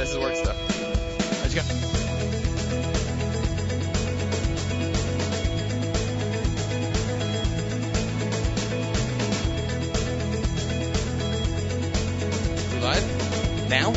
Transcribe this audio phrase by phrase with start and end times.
[0.00, 0.56] this is work stuff.
[1.44, 1.66] I just got-
[12.82, 13.92] live now.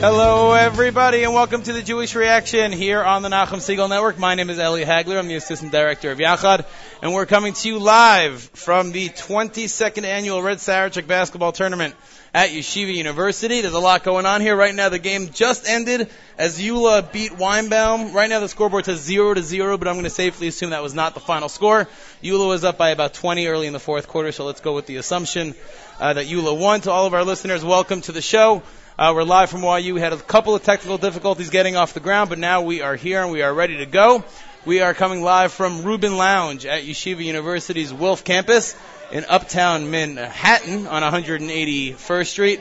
[0.00, 4.18] Hello, everybody, and welcome to the Jewish Reaction here on the Nachum Segal Network.
[4.18, 5.18] My name is Eli Hagler.
[5.18, 6.64] I'm the assistant director of Yachad,
[7.02, 11.94] and we're coming to you live from the 22nd annual Red Sarachek basketball tournament
[12.32, 13.60] at Yeshiva University.
[13.60, 14.54] There's a lot going on here.
[14.54, 16.08] Right now, the game just ended
[16.38, 18.14] as YULA beat Weinbaum.
[18.14, 20.82] Right now, the scoreboard says 0 to 0, but I'm going to safely assume that
[20.82, 21.88] was not the final score.
[22.22, 24.86] YULA was up by about 20 early in the fourth quarter, so let's go with
[24.86, 25.54] the assumption
[25.98, 26.80] uh, that YULA won.
[26.82, 28.62] To all of our listeners, welcome to the show.
[28.98, 29.94] Uh, we're live from YU.
[29.94, 32.96] We had a couple of technical difficulties getting off the ground, but now we are
[32.96, 34.24] here and we are ready to go.
[34.66, 38.76] We are coming live from Rubin Lounge at Yeshiva University's Wilf campus
[39.12, 42.60] in Uptown Manhattan on 181st Street.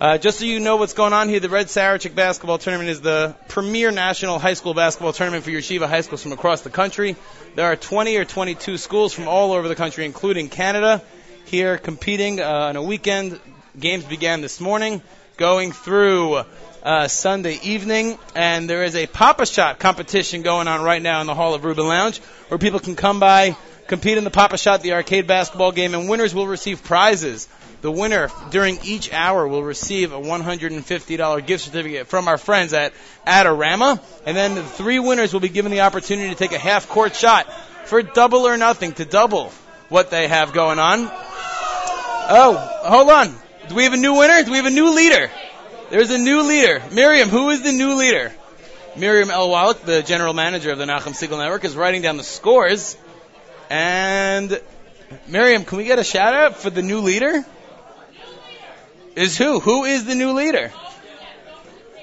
[0.00, 3.00] Uh, just so you know what's going on here, the Red Sarachek basketball tournament is
[3.00, 7.14] the premier national high school basketball tournament for Yeshiva high schools from across the country.
[7.54, 11.00] There are 20 or 22 schools from all over the country, including Canada,
[11.44, 13.40] here competing uh, on a weekend.
[13.78, 15.00] Games began this morning
[15.36, 16.42] going through
[16.82, 21.34] uh, Sunday evening, and there is a Pop-A-Shot competition going on right now in the
[21.34, 23.56] Hall of Rubin Lounge, where people can come by,
[23.86, 27.48] compete in the Pop-A-Shot, the arcade basketball game, and winners will receive prizes.
[27.82, 32.94] The winner during each hour will receive a $150 gift certificate from our friends at
[33.26, 36.88] Adorama, and then the three winners will be given the opportunity to take a half
[36.88, 37.46] court shot
[37.84, 39.50] for double or nothing to double
[39.90, 41.10] what they have going on.
[42.26, 43.34] Oh, hold on.
[43.68, 44.42] Do we have a new winner?
[44.42, 45.30] Do we have a new leader?
[45.90, 46.82] There's a new leader.
[46.90, 48.32] Miriam, who is the new leader?
[48.96, 49.28] Miriam.
[49.28, 52.96] Wallach, the general manager of the Nachum Segal Network, is writing down the scores.
[53.74, 54.60] And
[55.26, 57.44] Miriam, can we get a shout out for the new leader?
[59.16, 59.58] Is who?
[59.58, 60.70] Who is the new leader?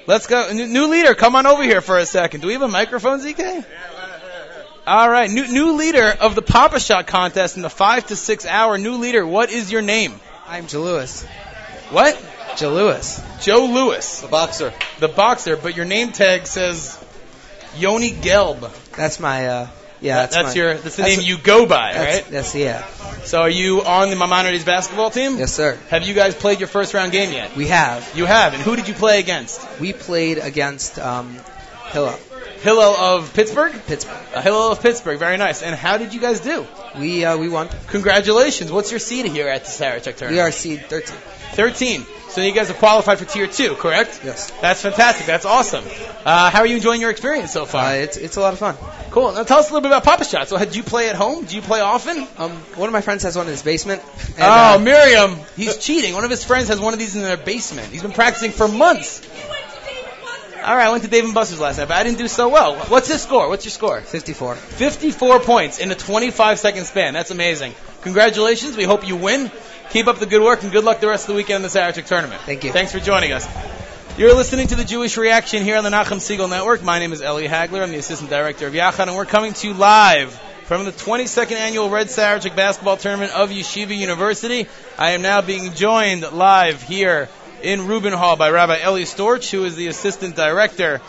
[0.06, 0.52] Let's go.
[0.52, 2.42] New leader, come on over here for a second.
[2.42, 3.64] Do we have a microphone, ZK?
[4.86, 8.76] All right, new new leader of the Pop-A-Shot contest in the five to six hour.
[8.76, 10.20] New leader, what is your name?
[10.46, 11.24] I'm Joe Lewis.
[11.88, 12.22] What?
[12.58, 13.22] Joe Lewis.
[13.40, 14.74] Joe Lewis, The boxer.
[14.98, 17.02] the boxer, but your name tag says
[17.78, 18.70] Yoni Gelb.
[18.94, 19.68] That's my, uh,
[20.02, 22.30] yeah, That- that's, that's my, your that's the that's name you go by, that's, right?
[22.30, 22.86] That's, yeah.
[23.24, 25.38] So are you on the Maimonides basketball team?
[25.38, 25.78] Yes, sir.
[25.90, 27.56] Have you guys played your first round game yet?
[27.56, 28.10] We have.
[28.16, 29.60] You have, and who did you play against?
[29.80, 31.36] We played against, um,
[31.92, 32.18] Hillel,
[32.62, 33.72] Hillel of Pittsburgh.
[33.86, 34.16] Pittsburgh.
[34.34, 35.62] Uh, Hillel of Pittsburgh, very nice.
[35.62, 36.66] And how did you guys do?
[36.98, 37.68] We, uh, we won.
[37.88, 38.70] Congratulations.
[38.70, 40.32] What's your seed here at the Sarachek tournament?
[40.32, 41.16] We are seed 13.
[41.54, 42.06] 13.
[42.30, 44.22] So you guys have qualified for tier two, correct?
[44.24, 44.50] Yes.
[44.62, 45.26] That's fantastic.
[45.26, 45.84] That's awesome.
[46.24, 47.94] Uh, how are you enjoying your experience so Uh, far?
[47.96, 48.74] it's, it's a lot of fun.
[49.10, 49.32] cool.
[49.32, 50.48] Now tell us a little bit about Pop-A-Shot.
[50.48, 51.44] So do you play at home?
[51.44, 52.26] Do you play often?
[52.38, 54.00] Um, one of my friends has one in his basement.
[54.30, 56.14] And, oh, uh, Miriam, he's cheating.
[56.14, 57.88] One of his friends has one of these in their basement.
[57.88, 59.20] He's been practicing for months.
[60.64, 62.48] All right, I went to Dave and Buster's last night, but I didn't do so
[62.48, 62.76] well.
[62.86, 63.48] What's his score?
[63.48, 64.00] What's your score?
[64.00, 64.54] 54.
[64.54, 67.14] 54 points in a 25 second span.
[67.14, 67.74] That's amazing.
[68.02, 68.76] Congratulations.
[68.76, 69.50] We hope you win.
[69.90, 71.68] Keep up the good work and good luck the rest of the weekend in the
[71.68, 72.42] Sarachek tournament.
[72.42, 72.72] Thank you.
[72.72, 73.46] Thanks for joining us.
[74.16, 76.82] You're listening to the Jewish Reaction here on the Nachum Segal Network.
[76.84, 77.82] My name is Eli Hagler.
[77.82, 80.32] I'm the assistant director of Yachad, and we're coming to you live
[80.64, 84.68] from the 22nd annual Red Sarachek basketball tournament of Yeshiva University.
[84.96, 87.28] I am now being joined live here
[87.62, 91.00] in Rubin Hall by Rabbi Eli Storch, who is the assistant director,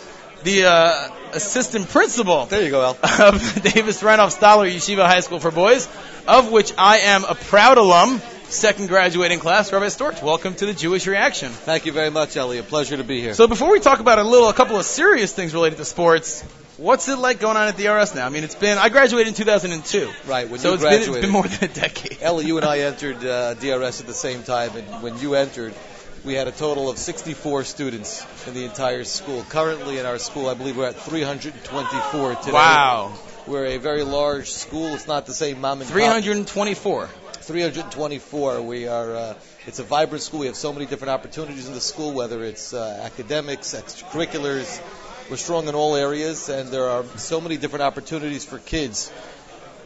[0.44, 2.92] the uh, assistant principal There you go, Al.
[3.28, 5.88] of Davis Renov Stahler Yeshiva High School for Boys,
[6.28, 9.72] of which I am a proud alum, second graduating class.
[9.74, 11.52] Rabbi Storch, welcome to the Jewish Reaction.
[11.52, 12.60] Thank you very much, Ellie.
[12.60, 13.34] A pleasure to be here.
[13.34, 16.44] So before we talk about a little, a couple of serious things related to sports,
[16.78, 18.26] what's it like going on at the RS now?
[18.26, 21.06] I mean, it's been I graduated in 2002, right, when so you it's been, it's
[21.06, 22.22] graduated, been more than a decade.
[22.22, 25.74] Ellie, you and I entered uh, DRS at the same time, and when you entered,
[26.24, 29.44] we had a total of 64 students in the entire school.
[29.50, 32.52] Currently, in our school, I believe we're at 324 today.
[32.52, 33.14] Wow,
[33.46, 34.94] We're a very large school.
[34.94, 35.94] It's not the same mom and pop.
[35.94, 37.08] 324.
[37.08, 38.62] 324.
[38.62, 39.16] We are.
[39.16, 39.34] Uh,
[39.68, 40.42] it's a vibrant school.
[40.42, 44.82] We have so many different opportunities in the school, whether it's uh, academics, extracurriculars.
[45.30, 49.12] We're strong in all areas, and there are so many different opportunities for kids.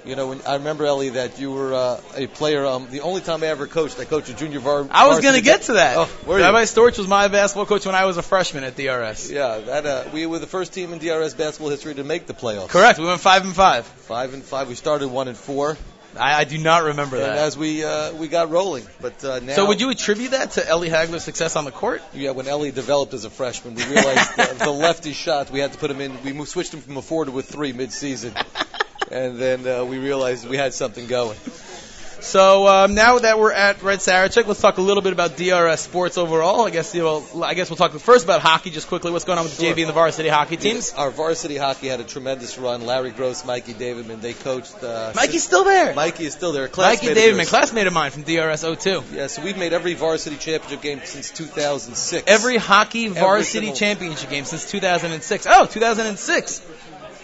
[0.07, 2.65] You know, when, I remember Ellie that you were uh, a player.
[2.65, 4.87] Um, the only time I ever coached, I coached a junior var.
[4.89, 5.97] I was going to get to that.
[5.97, 6.37] Oh, you?
[6.37, 9.29] Rabbi Storch was my basketball coach when I was a freshman at DRS.
[9.29, 12.33] Yeah, that uh, we were the first team in DRS basketball history to make the
[12.33, 12.69] playoffs.
[12.69, 12.99] Correct.
[12.99, 13.85] We went five and five.
[13.85, 14.69] Five and five.
[14.69, 15.75] We started one and four,
[16.19, 17.37] I, I do not remember and that.
[17.37, 18.85] as we uh, we got rolling.
[19.01, 22.01] But uh, now, So would you attribute that to Ellie Hagler's success on the court?
[22.13, 25.51] Yeah, when Ellie developed as a freshman, we realized the, the lefty shot.
[25.51, 26.23] We had to put him in.
[26.23, 28.33] We moved, switched him from a four to a three mid-season,
[29.11, 31.37] and then uh, we realized we had something going.
[32.19, 35.79] So um, now that we're at Red Sarachek, let's talk a little bit about DRS
[35.81, 36.65] sports overall.
[36.65, 39.11] I guess you know, I guess we'll talk first about hockey just quickly.
[39.11, 39.73] What's going on with the Sure.
[39.75, 40.93] JV and the varsity hockey teams?
[40.93, 42.85] Our varsity hockey had a tremendous run.
[42.87, 44.83] Larry Gross, Mikey Davidman, they coached.
[44.83, 45.93] Uh, Mikey's still there.
[45.93, 46.67] Mikey is still there.
[46.75, 49.03] Mikey Davidman, classmate of mine from DRS 02.
[49.13, 52.23] Yeah, so we've made every varsity championship game since 2006.
[52.27, 55.45] Every hockey varsity single- championship game since 2006.
[55.47, 56.61] Oh, 2006.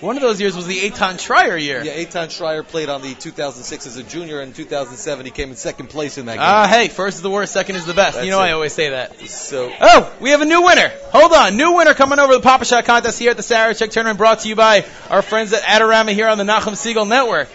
[0.04, 1.82] One of those years was the Eitan Schreier year.
[1.82, 4.42] Yeah, Eitan Schreier played on the 2006 as a junior.
[4.42, 6.42] And in 2007, he came in second place in that game.
[6.42, 8.16] Ah, hey, first is the worst, second is the best.
[8.16, 8.48] That's you know it.
[8.48, 9.18] I always say that.
[9.30, 10.92] so Oh, we have a new winner.
[11.14, 11.56] Hold on.
[11.56, 14.58] New winner coming over the Pop-A-Shot contest here at the Sarachek tournament brought to you
[14.58, 17.48] by our friends at Adorama here on the Nachum Segal Network.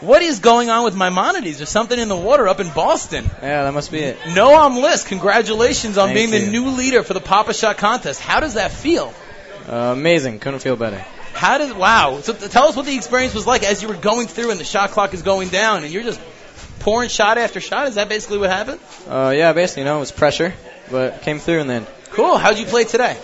[0.00, 1.56] What is going on with Maimonides?
[1.58, 3.24] There's something in the water up in Boston.
[3.42, 4.16] Yeah, that must be it.
[4.20, 8.20] Noam List, congratulations on Thank being the new leader for the Pop-A-Shot contest.
[8.20, 9.12] How does that feel?
[9.68, 10.38] Uh, amazing.
[10.38, 11.04] Couldn't feel better.
[11.32, 12.20] How did wow?
[12.20, 14.64] So tell us what the experience was like as you were going through and the
[14.64, 16.20] shot clock is going down and you're just
[16.80, 17.86] pouring shot after shot.
[17.88, 18.80] Is that basically what happened?
[19.08, 20.52] Uh, yeah, basically, you know, it was pressure,
[20.90, 21.86] but came through in the end.
[22.10, 22.36] Cool.
[22.36, 23.16] How'd you play today?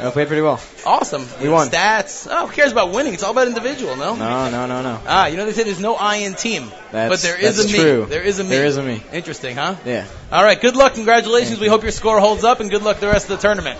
[0.00, 0.60] I played pretty well.
[0.84, 1.24] Awesome.
[1.40, 1.68] We won.
[1.68, 2.26] Stats.
[2.28, 3.14] Oh, who cares about winning?
[3.14, 4.16] It's all about individual, no?
[4.16, 5.00] No, no, no, no.
[5.06, 7.70] Ah, you know they say there's no I in team, That's, but there is that's
[7.70, 7.78] a me.
[7.78, 8.06] true.
[8.06, 8.50] There is a me.
[8.50, 9.02] There is a me.
[9.12, 9.76] Interesting, huh?
[9.86, 10.04] Yeah.
[10.32, 10.60] All right.
[10.60, 10.94] Good luck.
[10.94, 11.50] Congratulations.
[11.50, 11.70] Thank We you.
[11.70, 13.78] hope your score holds up, and good luck the rest of the tournament.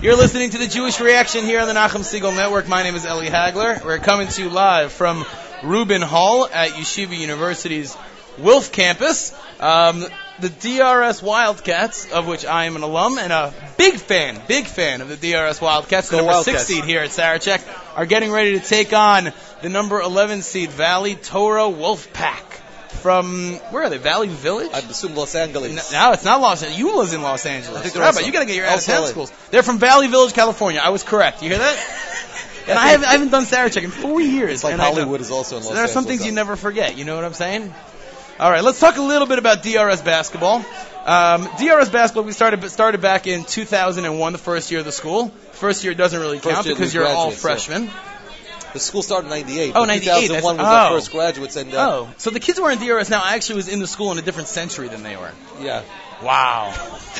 [0.00, 2.68] You're listening to the Jewish Reaction here on the Nachum Segal Network.
[2.68, 3.84] My name is Eli Hagler.
[3.84, 5.24] We're coming to you live from
[5.64, 7.96] Rubin Hall at Yeshiva University's
[8.38, 9.34] Wilf campus.
[9.58, 10.06] Um,
[10.38, 15.00] the DRS Wildcats, of which I am an alum and a big fan, big fan
[15.00, 16.66] of the DRS Wildcats, the number Wildcats.
[16.66, 17.60] six seed here at Sarachek,
[17.96, 22.60] are getting ready to take on the number 11 seed Valley Torah Wolfpack
[22.98, 23.98] from where are they?
[23.98, 24.70] Valley Village.
[24.72, 25.92] I assume Los Angeles.
[25.92, 26.78] No, it's not Los Angeles.
[26.78, 27.76] You was in Los Angeles.
[27.78, 29.32] I think they're Rabbi, you got to get your out of town schools.
[29.50, 30.80] They're from Valley Village, California.
[30.82, 31.42] I was correct.
[31.42, 32.04] You hear that?
[32.68, 34.52] And I haven't, I haven't done Sarachek in four years.
[34.52, 35.94] It's like and I know- Hollywood is also in So Los there are Angeles.
[35.94, 36.98] some things you never forget.
[36.98, 37.72] You know what I'm saying?
[38.38, 40.62] All right, let's talk a little bit about DRS basketball.
[41.06, 45.28] Um, DRS basketball we started started back in 2001, the first year of the school.
[45.52, 47.84] First year doesn't really count because you're all freshmen.
[47.84, 48.17] yeah.
[48.72, 49.70] The school started in '98.
[49.70, 50.94] Oh, but 98, 2001 was that's- our oh.
[50.96, 53.56] first graduates, and uh, Oh, so the kids who are in DRS now I actually
[53.56, 55.32] was in the school in a different century than they were.
[55.60, 55.82] yeah,
[56.22, 56.74] Wow.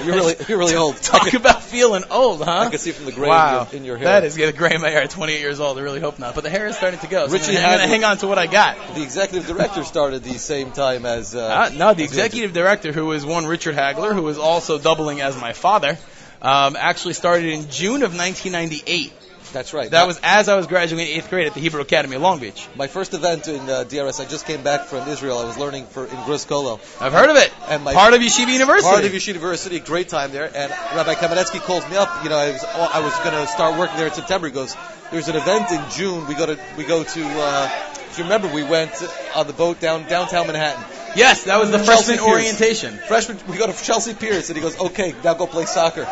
[0.05, 0.97] you're really you're really old.
[1.03, 2.67] Talk about feeling old, huh?
[2.67, 3.61] I can see from the gray wow.
[3.61, 4.07] in, your, in your hair.
[4.07, 5.79] That is getting gray in my hair at 28 years old.
[5.79, 6.35] I really hope not.
[6.35, 7.27] But the hair is starting to go.
[7.29, 8.77] So Richie I'm going to hang on to what I got.
[8.95, 11.35] the executive director started the same time as.
[11.35, 15.21] Uh, Uh, no, the executive director, who is one Richard Hagler, who is also doubling
[15.21, 15.97] as my father,
[16.43, 19.13] um, actually started in June of 1998.
[19.53, 19.91] That's right.
[19.91, 22.69] That was as I was graduating eighth grade at the Hebrew Academy of Long Beach.
[22.77, 24.21] my first event in uh, DRS.
[24.21, 25.39] I just came back from Israel.
[25.39, 26.81] I was learning for in Gruss Kollel.
[27.01, 27.53] I've heard of it.
[27.69, 28.91] And my Part of Yeshiva University.
[28.91, 30.51] Part of Yeshiva University, great time there.
[30.55, 32.23] And Rabbi Kamenetsky calls me up.
[32.23, 34.47] You know, I was I was going to start working there in September.
[34.49, 34.77] He goes,
[35.11, 36.27] "There's an event in June.
[36.27, 37.25] We go to we go to.
[37.25, 37.71] Uh,
[38.11, 38.93] if you remember, we went
[39.37, 40.83] on the boat down downtown Manhattan.
[41.15, 42.29] yes, that was the Chelsea freshman Piers.
[42.29, 42.99] orientation.
[43.07, 46.07] Freshman, we go to Chelsea Piers, and he goes, "Okay, now go play soccer."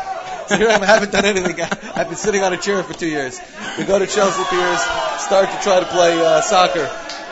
[0.47, 1.59] So I haven't done anything.
[1.95, 3.39] I've been sitting on a chair for two years.
[3.77, 4.79] We go to Chelsea Piers,
[5.21, 6.89] start to try to play uh, soccer.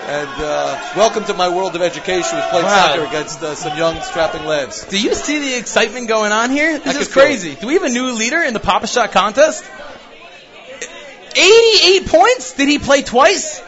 [0.07, 2.37] And uh, welcome to my world of education.
[2.37, 2.87] Was playing Wow.
[2.87, 4.85] soccer against uh, some young strapping lads.
[4.85, 6.77] Do you see the excitement going on here?
[6.77, 7.55] This I is crazy.
[7.55, 9.63] Do we have a new leader in the Pop-A-Shot contest?
[11.35, 12.53] 88 points?
[12.53, 13.61] Did he play twice?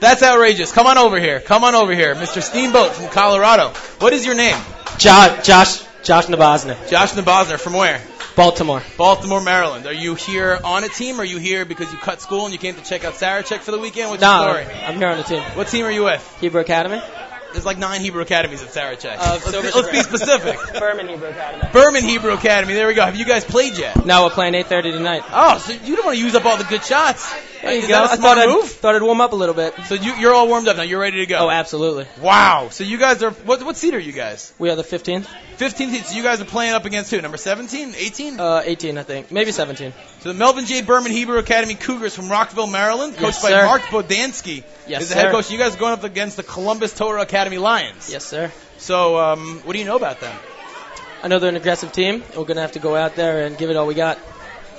[0.00, 0.72] That's outrageous.
[0.72, 1.40] Come on over here.
[1.40, 2.14] Come on over here.
[2.14, 2.42] Mr.
[2.42, 3.68] Steamboat from Colorado.
[3.98, 4.56] What is your name?
[4.98, 7.58] Josh, Josh, Josh Nabosner, Josh Nabosner.
[7.58, 8.00] From where?
[8.36, 8.82] Baltimore.
[8.96, 9.86] Baltimore, Maryland.
[9.86, 12.52] Are you here on a team or are you here because you cut school and
[12.52, 14.10] you came to check out Sarachek for the weekend?
[14.10, 14.76] What's No, your story?
[14.84, 15.42] I'm here on the team.
[15.54, 16.38] What team are you with?
[16.40, 17.00] Hebrew Academy.
[17.52, 19.16] There's like nine Hebrew academies at Sarachek.
[19.18, 20.56] Uh, let's, Silver be, let's be specific.
[20.78, 21.68] Berman Hebrew Academy.
[21.72, 22.74] Berman Hebrew Academy.
[22.74, 23.04] There we go.
[23.04, 24.06] Have you guys played yet?
[24.06, 25.24] Now we're playing 8:30 tonight.
[25.32, 27.28] Oh, so you don't want to use up all the good shots.
[27.62, 27.92] There you Is go.
[27.94, 28.70] that a I smart thought I'd, move?
[28.70, 29.74] thought I'd warm up a little bit.
[29.86, 30.82] So you, you're all warmed up now.
[30.82, 31.38] You're ready to go.
[31.38, 32.06] Oh, absolutely.
[32.20, 32.68] wow.
[32.70, 33.62] So you guys are what?
[33.62, 34.52] What seed are you guys?
[34.58, 35.26] We are the 15th,
[35.56, 36.04] 15 seed.
[36.06, 37.20] So you guys are playing up against who?
[37.20, 38.40] Number 17, 18.
[38.40, 39.92] uh, 18, I think, maybe 17.
[40.20, 40.80] so the Melvin J.
[40.82, 43.64] Berman Hebrew Academy Cougars from Rockville, Maryland, coached Yes, by sir.
[43.66, 44.64] Mark Bodansky.
[44.86, 45.30] Yes, is the head sir.
[45.32, 45.50] coach.
[45.50, 48.10] You guys are going up against the Columbus Torah Academy Lions.
[48.10, 48.50] Yes, sir.
[48.78, 50.34] So um, what do you know about them?
[51.22, 52.22] I know they're an aggressive team.
[52.34, 54.18] We're gonna have to go out there and give it all we got.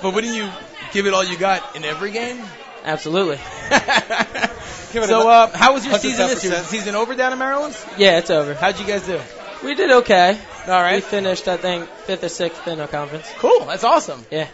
[0.02, 0.50] But wouldn't you
[0.92, 2.42] give it all you got in every game?
[2.84, 3.38] Absolutely.
[4.92, 6.52] So uh, how was your season this year?
[6.52, 6.58] 110%.
[6.58, 7.74] Was the season over down in Maryland?
[7.96, 8.52] Yeah, it's over.
[8.52, 9.18] How'd you guys do?
[9.64, 10.38] We did okay.
[10.66, 10.96] All right.
[10.96, 13.26] We finished, I think, fifth or sixth in our conference.
[13.38, 13.64] Cool.
[13.64, 14.26] That's awesome.
[14.30, 14.48] Yeah.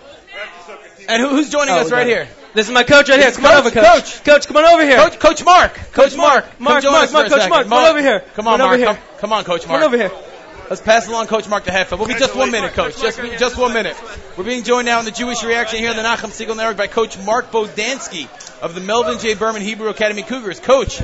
[1.08, 2.23] And who, who's joining Oh, us right here?
[2.23, 2.54] it.
[2.54, 3.26] This is my coach right here.
[3.30, 3.85] This Come on over, Coach.
[3.85, 4.25] coach.
[4.25, 4.97] Coach, come on over here.
[4.99, 5.75] Coach, Coach Mark.
[5.92, 6.44] Coach Mark.
[6.44, 7.50] Come Mark, join Mark, us for Mark, a Coach second.
[7.50, 8.20] Mark, come on over here.
[8.37, 8.75] Come on, Come on Mark.
[8.75, 9.04] over Come, here.
[9.18, 9.82] come on, Coach Mark.
[9.82, 10.27] Come on over here.
[10.71, 11.99] Let's pass along Coach Mark to Heffa.
[11.99, 13.01] We'll be just one minute, Coach.
[13.01, 13.97] Just just one minute.
[14.37, 16.87] We're being joined now in the Jewish reaction here in the Nachum Segal Network by
[16.89, 18.29] Coach Mark Bodansky
[18.61, 19.35] of the Melvin J.
[19.35, 20.61] Berman Hebrew Academy Cougars.
[20.61, 21.01] Coach,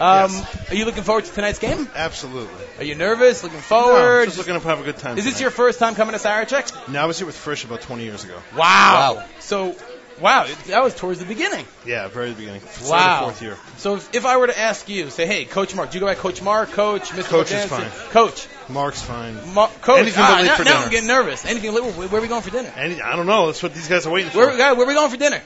[0.00, 0.70] Um, Yes.
[0.70, 1.88] Are you looking forward to tonight's game?
[1.96, 2.64] Absolutely.
[2.78, 3.42] Are you nervous?
[3.42, 4.26] Looking No, forward?
[4.26, 5.18] just looking to have a good time.
[5.18, 6.88] Is this your first time coming to Sarachek?
[6.88, 8.36] No, I was here with Frisch about 20 years ago.
[8.56, 9.14] Wow.
[9.16, 9.24] Wow.
[9.40, 9.74] So,
[10.20, 11.64] wow, that was towards the beginning.
[11.86, 12.60] Yeah, very beginning.
[12.60, 13.20] Third or Wow.
[13.24, 13.56] Fourth year.
[13.76, 16.06] So if, if I were to ask you, say, hey, Coach Mark, do you go
[16.06, 17.24] by Coach Mark, Coach, Mr.
[17.24, 17.90] Coach is fine.
[18.10, 19.54] Coach, Mark's fine.
[19.54, 20.00] Mar- Coach.
[20.00, 20.84] Anything ah, but late now, for now dinner.
[20.84, 21.44] I'm getting nervous.
[21.44, 21.72] Anything?
[21.72, 22.72] Where, where are we going for dinner?
[22.76, 23.46] Any, I don't know.
[23.46, 24.38] That's what these guys are waiting for.
[24.38, 25.42] Where, guy, where are we going for dinner?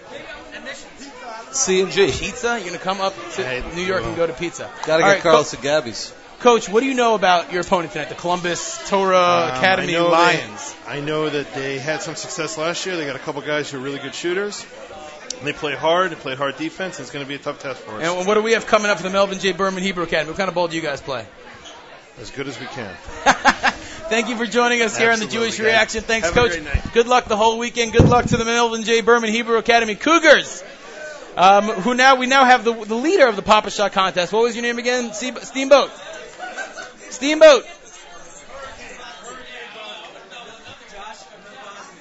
[1.52, 2.06] C and G.
[2.10, 2.58] Pizza?
[2.58, 4.70] You're gonna come up to Hey, New York and go to pizza.
[4.86, 6.14] Gotta All get right, Carlos and Gabby's.
[6.42, 8.08] Co- Coach, what do you know about your opponent tonight?
[8.08, 10.74] The Columbus Torah Um, Academy I Lions.
[10.86, 12.96] They, I know that they had some success last year.
[12.96, 14.64] They got a couple guys who are really good shooters.
[15.44, 16.10] They play hard.
[16.12, 17.00] They play hard defense.
[17.00, 18.02] It's going to be a tough test for us.
[18.02, 19.52] And what do we have coming up for the Melvin J.
[19.52, 20.30] Berman Hebrew Academy?
[20.30, 21.26] What kind of ball do you guys play?
[22.20, 22.94] as good as we can.
[23.24, 25.60] Thank you for joining us here on the Jewish guys.
[25.66, 26.02] Reaction.
[26.02, 26.50] Thanks, Have a Coach.
[26.52, 26.92] great night.
[26.92, 27.92] Good luck the whole weekend.
[27.92, 29.00] Good luck to the Melvin J.
[29.00, 30.62] Berman Hebrew Academy Cougars,
[31.38, 34.30] um, who now we now have the, the leader of the Pop-A-Shot contest.
[34.30, 35.14] What was your name again?
[35.14, 35.90] Steamboat.
[37.12, 37.66] Steamboat.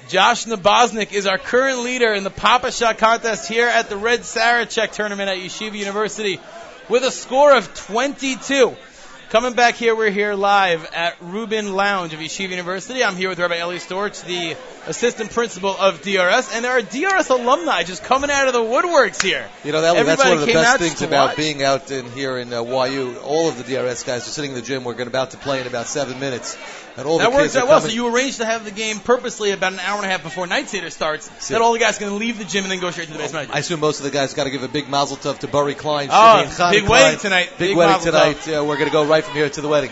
[0.08, 4.92] Josh Naboznik is our current leader in the Pop-A-Shot contest here at the Red Sarachek
[4.92, 6.38] tournament at Yeshiva University
[6.88, 8.76] with a score of 22.
[9.32, 13.02] Coming back here, we're here live at Rubin Lounge of Yeshiva University.
[13.02, 14.54] I'm here with Rabbi Eli Storch, the
[14.86, 19.22] assistant principal of DRS, and there are DRS alumni just coming out of the woodworks
[19.22, 19.48] here.
[19.64, 21.36] You know, that, that's Everybody one of the best things about watch.
[21.38, 23.16] being out in here in uh, YU.
[23.24, 24.84] All of the DRS guys are sitting in the gym.
[24.84, 26.58] We're going about to play in about seven minutes,
[26.96, 27.80] and all That works out well.
[27.80, 30.46] So you arranged to have the game purposely about an hour and a half before
[30.46, 31.30] Night Seder starts.
[31.44, 31.54] See.
[31.54, 33.32] That all the guys can leave the gym and then go straight to the beis
[33.32, 33.54] medrash.
[33.54, 35.74] I assume most of the guys got to give a big mazel tov to Barry
[35.74, 36.08] Klein.
[36.10, 37.02] Oh, Shimmy, and big Klein.
[37.02, 37.50] wedding tonight.
[37.58, 38.48] Big, Big wedding tonight.
[38.48, 39.90] Uh, we're going to go right from here to the wedding.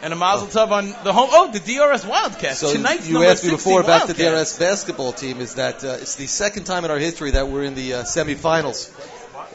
[0.00, 1.28] And a mazel tov on the home.
[1.32, 2.58] Oh, the DRS Wildcats.
[2.58, 5.40] So Tonight's you asked me before about the DRS basketball team.
[5.40, 8.02] Is that uh, it's the second time in our history that we're in the uh,
[8.04, 8.92] semifinals,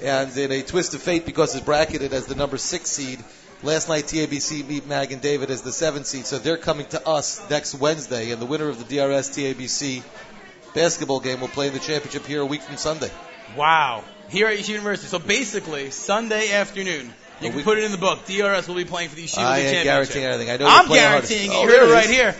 [0.01, 3.23] and in a twist of fate because it's bracketed as the number six seed.
[3.63, 7.41] Last night TABC beat Magen David as the seventh seed, so they're coming to us
[7.49, 10.03] next Wednesday, and the winner of the DRS TABC
[10.73, 13.09] basketball game will play in the championship here a week from Sunday.
[13.55, 14.03] Wow.
[14.29, 15.07] Here at Yeshiva University.
[15.07, 18.25] So basically, Sunday afternoon, you can put it in the book.
[18.25, 19.83] DRS will be playing for the Yeshiva I ain't championship.
[19.85, 20.49] guaranteeing anything.
[20.49, 21.23] I know I'm they're playing hard.
[21.23, 21.67] guaranteeing Oh, it.
[21.67, 22.35] there Here, it right here.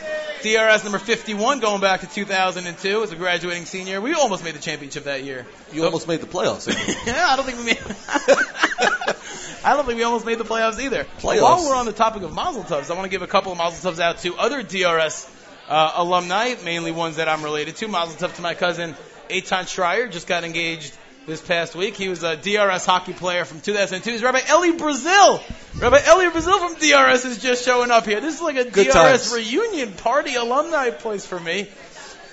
[0.73, 4.01] DRS number 51, going back to 2002 as a graduating senior.
[4.01, 5.45] We almost made the championship that year.
[5.71, 6.67] You So- almost made the playoffs.
[7.07, 7.77] yeah, I don't think we made.
[9.65, 11.05] I don't think we almost made the playoffs either.
[11.19, 11.41] Playoffs.
[11.41, 13.57] While we're on the topic of Mazel Tovs, I want to give a couple of
[13.57, 15.29] Mazel Tovs out to other DRS
[15.69, 17.87] uh, alumni, mainly ones that I'm related to.
[17.87, 18.95] Mazel Tov to my cousin
[19.29, 21.95] Eitan Schreier, just got engaged this past week.
[21.95, 24.11] He was a DRS hockey player from 2002.
[24.11, 25.41] He's Rabbi Eli Brazil.
[25.77, 28.19] Rabbi Eli Brazil from DRS is just showing up here.
[28.19, 29.33] This is like a Good DRS times.
[29.33, 31.69] reunion party alumni place for me.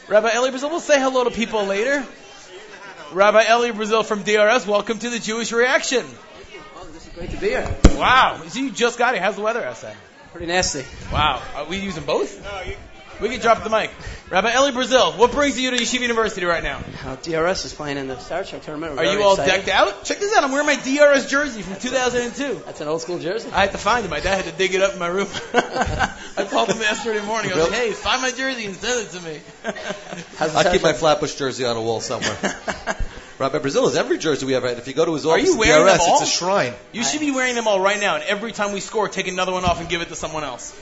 [0.08, 2.04] Rabbi Eli Brazil, we'll say hello to people later.
[3.12, 6.04] Rabbi Eli Brazil from DRS, welcome to the Jewish Reaction.
[7.20, 7.98] Is great to be here.
[7.98, 9.22] Wow, so you just got here.
[9.22, 9.94] How's the weather outside?
[10.32, 10.84] Pretty nasty.
[11.12, 12.42] Wow, are we using both?
[12.42, 12.62] No.
[13.20, 13.90] We can drop the mic.
[14.30, 16.80] Rabbi Eli Brazil, what brings you to Yeshiva University right now?
[17.04, 18.96] Uh, DRS is playing in the Sarachek tournament.
[18.96, 19.66] We're Are you all excited.
[19.66, 20.04] decked out?
[20.04, 20.44] Check this out.
[20.44, 22.62] I'm wearing my DRS jersey from 2002.
[22.64, 23.50] That's an old school jersey.
[23.52, 24.08] I had to find it.
[24.08, 25.28] My dad had to dig it up in my room.
[25.52, 27.52] I called him yesterday morning.
[27.52, 29.40] I was like, hey, find my jersey and send it to me.
[30.40, 32.38] I'll keep my Star Flatbush jersey on a wall somewhere.
[33.40, 34.64] Rabbi Brazil is every jersey we have.
[34.64, 36.20] If you go to his Are office you at wearing DRS, them all?
[36.20, 36.75] it's a shrine.
[36.92, 39.52] You should be wearing them all right now, and every time we score, take another
[39.52, 40.78] one off and give it to someone else.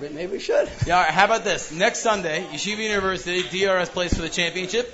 [0.00, 0.68] Maybe we should.
[0.86, 1.70] Yeah, all right, how about this?
[1.70, 4.90] Next Sunday, Yeshiva University, DRS plays for the championship.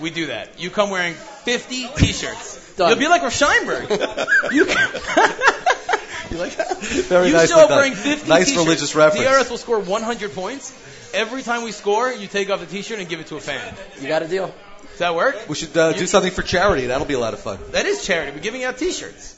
[0.00, 0.60] We do that.
[0.60, 2.74] You come wearing 50 t-shirts.
[2.74, 2.90] Done.
[2.90, 3.88] You'll be like Rav Scheinberg.
[4.52, 4.64] you
[6.30, 6.76] you like that?
[7.08, 7.78] Very you nicely show up done.
[7.78, 8.64] wearing 50 Nice t-shirts.
[8.64, 9.24] religious reference.
[9.26, 10.72] DRS will score 100 points.
[11.14, 13.74] Every time we score, you take off the t-shirt and give it to a fan.
[14.00, 14.52] You got a deal.
[14.96, 15.46] Does that work?
[15.46, 16.86] We should uh, do something for charity.
[16.86, 17.58] That'll be a lot of fun.
[17.72, 18.32] That is charity.
[18.32, 19.34] We're giving out t-shirts.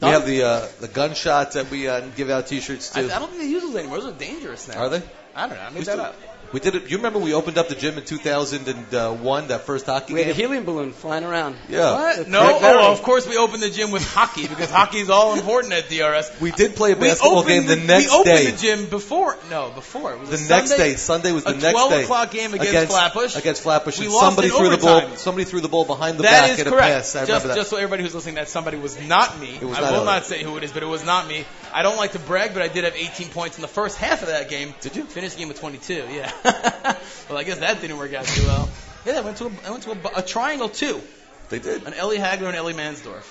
[0.00, 3.16] We have the uh, the gunshots that we uh, give out T-shirts I, to.
[3.16, 3.98] I don't think they use those anymore.
[4.00, 4.78] Those are dangerous now.
[4.78, 5.02] Are they?
[5.34, 5.62] I don't know.
[5.62, 6.16] I made Used that to- up.
[6.52, 6.90] We did it.
[6.90, 10.14] You remember we opened up the gym in 2001, that first hockey game?
[10.14, 11.56] We had a helium balloon flying around.
[11.68, 11.92] Yeah.
[11.92, 12.28] What?
[12.28, 12.40] No.
[12.46, 12.78] Craig Berry.
[12.78, 15.88] Oh, of course we opened the gym with hockey because hockey is all important at
[15.88, 16.40] DRS.
[16.40, 18.10] We did play a basketball game the, next day.
[18.10, 18.50] we opened day.
[18.50, 19.36] the gym before.
[19.50, 20.12] No, before.
[20.14, 22.54] It was the a next Sunday, day, Sunday was the a next 12 o'clock game
[22.54, 23.36] against Flatbush.
[23.36, 25.16] Against Flatbush, We and lost somebody in threw the ball.
[25.16, 26.86] Somebody threw the ball behind the That back is at a correct.
[26.86, 27.16] pass.
[27.16, 27.56] I just, remember that.
[27.56, 29.56] just so everybody who's listening, that somebody was not me.
[29.60, 30.06] It was I not will Ellie.
[30.06, 31.44] not say who it is, but it was not me.
[31.76, 34.22] I don't like to brag, but I did have 18 points in the first half
[34.22, 34.72] of that game.
[34.80, 35.04] Did you?
[35.04, 35.92] Finished the game with 22.
[36.10, 36.32] Yeah.
[37.28, 38.70] well, I guess that didn't work out too well.
[39.04, 41.02] Yeah, I went to a, I went to a, a triangle two,
[41.50, 41.86] They did.
[41.86, 43.24] an Ellie Hagler and Ellie Mansdorf.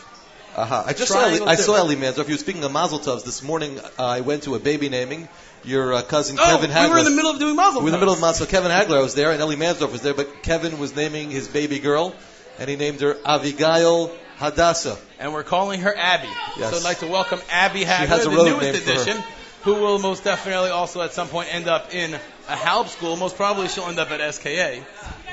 [0.56, 0.84] Uh-huh.
[0.86, 2.28] I just saw Ellie, I saw Ellie Mansdorf.
[2.28, 3.80] He was speaking of Mazel Tovs this morning.
[3.80, 5.28] Uh, I went to a baby naming.
[5.64, 6.84] Your uh, cousin Oh, Kevin Hagler.
[6.86, 8.46] we were in the middle of doing Mazel We were in the middle of Mazel.
[8.46, 11.80] Kevin Hagler was there, and Ellie Mansdorf was there, but Kevin was naming his baby
[11.80, 12.14] girl,
[12.60, 14.98] and he named her Abigail Hadassah.
[15.20, 16.28] And we're calling her Abby.
[16.58, 16.72] Yes.
[16.72, 19.24] So I'd like to welcome Abby Hagler, has a the newest named for addition,
[19.64, 23.18] who will most definitely also at some point end up in a HALB school.
[23.18, 24.84] Most probably she'll end up at SKA.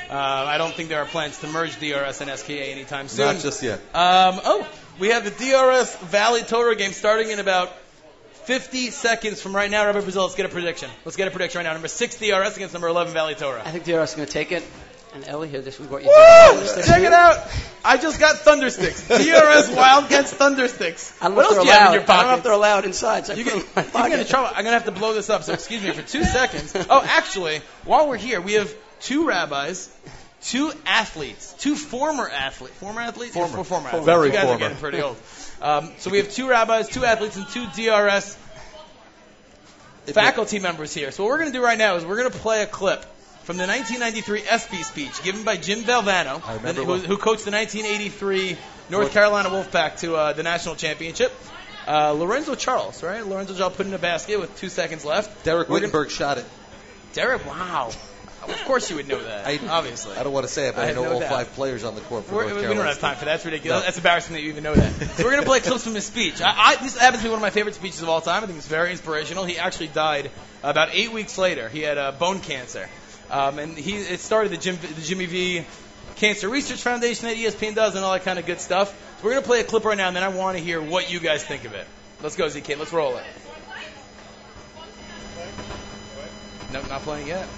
[0.08, 3.26] Uh, I don't think there are plans to merge DRS and SKA anytime soon.
[3.26, 3.78] Not just yet.
[3.94, 4.68] Um, oh,
[4.98, 7.72] we have the DRS Valley Torah game starting in about
[8.44, 9.86] 50 seconds from right now.
[9.86, 10.90] Rabbi Brazil, let's get a prediction.
[11.04, 11.72] Let's get a prediction right now.
[11.72, 13.62] Number 6 DRS against number 11 Valley Torah.
[13.64, 14.62] I think DRS is going to take it.
[15.14, 16.84] And Ellie here, this is what you did.
[16.86, 17.46] Check it out.
[17.84, 19.08] I just got thundersticks.
[19.08, 21.14] DRS Wildcats thundersticks.
[21.20, 21.92] I don't know What if else they're do you have in allowed.
[21.92, 23.26] your I don't know if they're allowed inside.
[23.26, 24.28] So You put can, them in my you get in pocket.
[24.28, 24.48] trouble.
[24.54, 25.42] I'm gonna have to blow this up.
[25.42, 26.74] So excuse me for two seconds.
[26.88, 29.90] Oh, actually, while we're here, we have two rabbis,
[30.42, 33.58] two athletes, two former athletes, former athletes, Former.
[33.58, 34.06] Or former athletes.
[34.06, 34.56] Very you guys former.
[34.56, 35.16] are getting pretty old.
[35.60, 38.36] Um, so we have two rabbis, two athletes, and two DRS
[40.06, 41.10] faculty members here.
[41.10, 43.04] So what we're gonna do right now is we're gonna play a clip.
[43.44, 48.56] From the 1993 ESPY speech given by Jim Valvano, who, who coached the 1983
[48.88, 51.32] North Carolina Wolfpack to uh, the national championship.
[51.86, 53.26] Uh, Lorenzo Charles, right?
[53.26, 55.44] Lorenzo Charles put in a basket with two seconds left.
[55.44, 56.44] Derek gonna- Whittenburg shot it.
[57.14, 57.90] Derek, wow.
[58.42, 59.44] Of course you would know that.
[59.48, 60.16] I- obviously.
[60.16, 61.96] I don't want to say it, but I I, know no all five players on
[61.96, 62.80] the court for We're, North we Carolina.
[62.84, 63.32] don't have time for that.
[63.32, 63.80] That's ridiculous.
[63.80, 63.84] No.
[63.84, 64.92] That's embarrassing that you even know that.
[65.16, 66.40] so we're going to play clips from his speech.
[66.40, 68.44] I, I, this happens to be one of my favorite speeches of all time.
[68.44, 69.44] I think it's very inspirational.
[69.44, 70.30] He actually died
[70.62, 71.68] about eight weeks later.
[71.68, 72.88] He had uh, bone cancer.
[73.32, 75.64] Um, and he it started the, Jim, the Jimmy V
[76.16, 78.90] Cancer Research Foundation that ESPN does and all that kind of good stuff.
[78.90, 80.82] So we're going to play a clip right now, and then I want to hear
[80.82, 81.86] what you guys think of it.
[82.22, 82.78] Let's go, ZK.
[82.78, 83.24] Let's roll it.
[86.74, 87.48] No, not playing yet.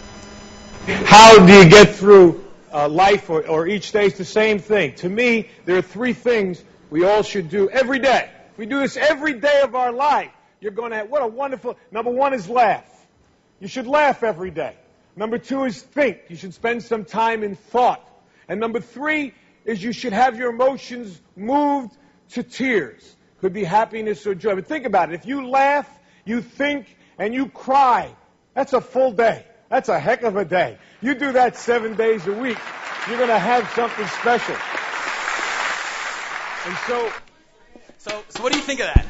[0.87, 4.07] How do you get through uh, life or, or each day?
[4.07, 4.95] It's the same thing.
[4.97, 8.31] To me, there are three things we all should do every day.
[8.53, 11.27] If we do this every day of our life, you're going to have, what a
[11.27, 12.85] wonderful, number one is laugh.
[13.59, 14.77] You should laugh every day.
[15.17, 16.19] Number two is think.
[16.29, 18.07] You should spend some time in thought.
[18.49, 21.97] And number three is you should have your emotions moved
[22.31, 23.17] to tears.
[23.41, 24.55] Could be happiness or joy.
[24.55, 25.15] But think about it.
[25.15, 25.89] If you laugh,
[26.25, 28.15] you think, and you cry,
[28.55, 29.47] that's a full day.
[29.69, 30.79] That's a heck of a day.
[31.01, 32.59] You do that seven days a week,
[33.09, 34.57] you're going to have something special.
[36.67, 37.13] And so,
[37.99, 39.07] So, so what do you think of that?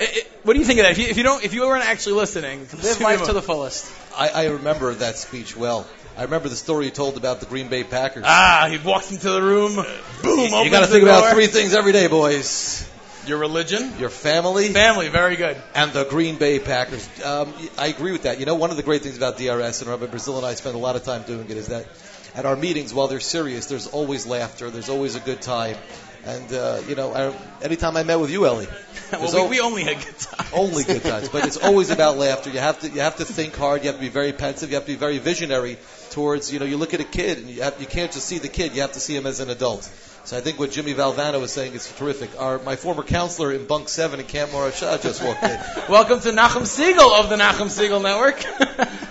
[0.00, 0.92] It, it, what do you think of that?
[0.92, 3.92] If you, if you don't, if you weren't actually listening, Live life to the fullest.
[4.16, 5.86] I, I remember that speech well.
[6.16, 8.24] I remember the story you told about the Green Bay Packers.
[8.26, 9.74] Ah, he walks into the room.
[10.22, 10.38] Boom.
[10.38, 12.88] you opens got to the think about three things every day, boys:
[13.26, 15.08] Your religion, your family, family.
[15.08, 15.56] Very good.
[15.74, 17.06] and the Green Bay Packers.
[17.22, 18.40] Um, I agree with that.
[18.40, 20.74] You know, one of the great things about DRS, and Rabbi Brazil and I spend
[20.74, 21.86] a lot of time doing it, is that
[22.34, 24.70] at our meetings, while they're serious, there's always laughter.
[24.70, 25.76] There's always a good time.
[26.24, 28.68] And uh, you know, I, anytime I met with you, Ellie,
[29.12, 30.50] well, we, al- we only had good times.
[30.52, 31.28] only good times.
[31.30, 32.50] But it's always about laughter.
[32.50, 33.82] You have to you have to think hard.
[33.82, 34.68] You have to be very pensive.
[34.70, 35.78] You have to be very visionary
[36.10, 38.38] towards you know you look at a kid and you have, you can't just see
[38.38, 38.74] the kid.
[38.74, 39.90] You have to see him as an adult.
[40.24, 42.38] So I think what Jimmy Valvano was saying is terrific.
[42.38, 45.58] Our my former counselor in Bunk Seven in Camp Morashah just walked in.
[45.88, 48.44] Welcome to Nachum Segal of the Nachum Segal Network.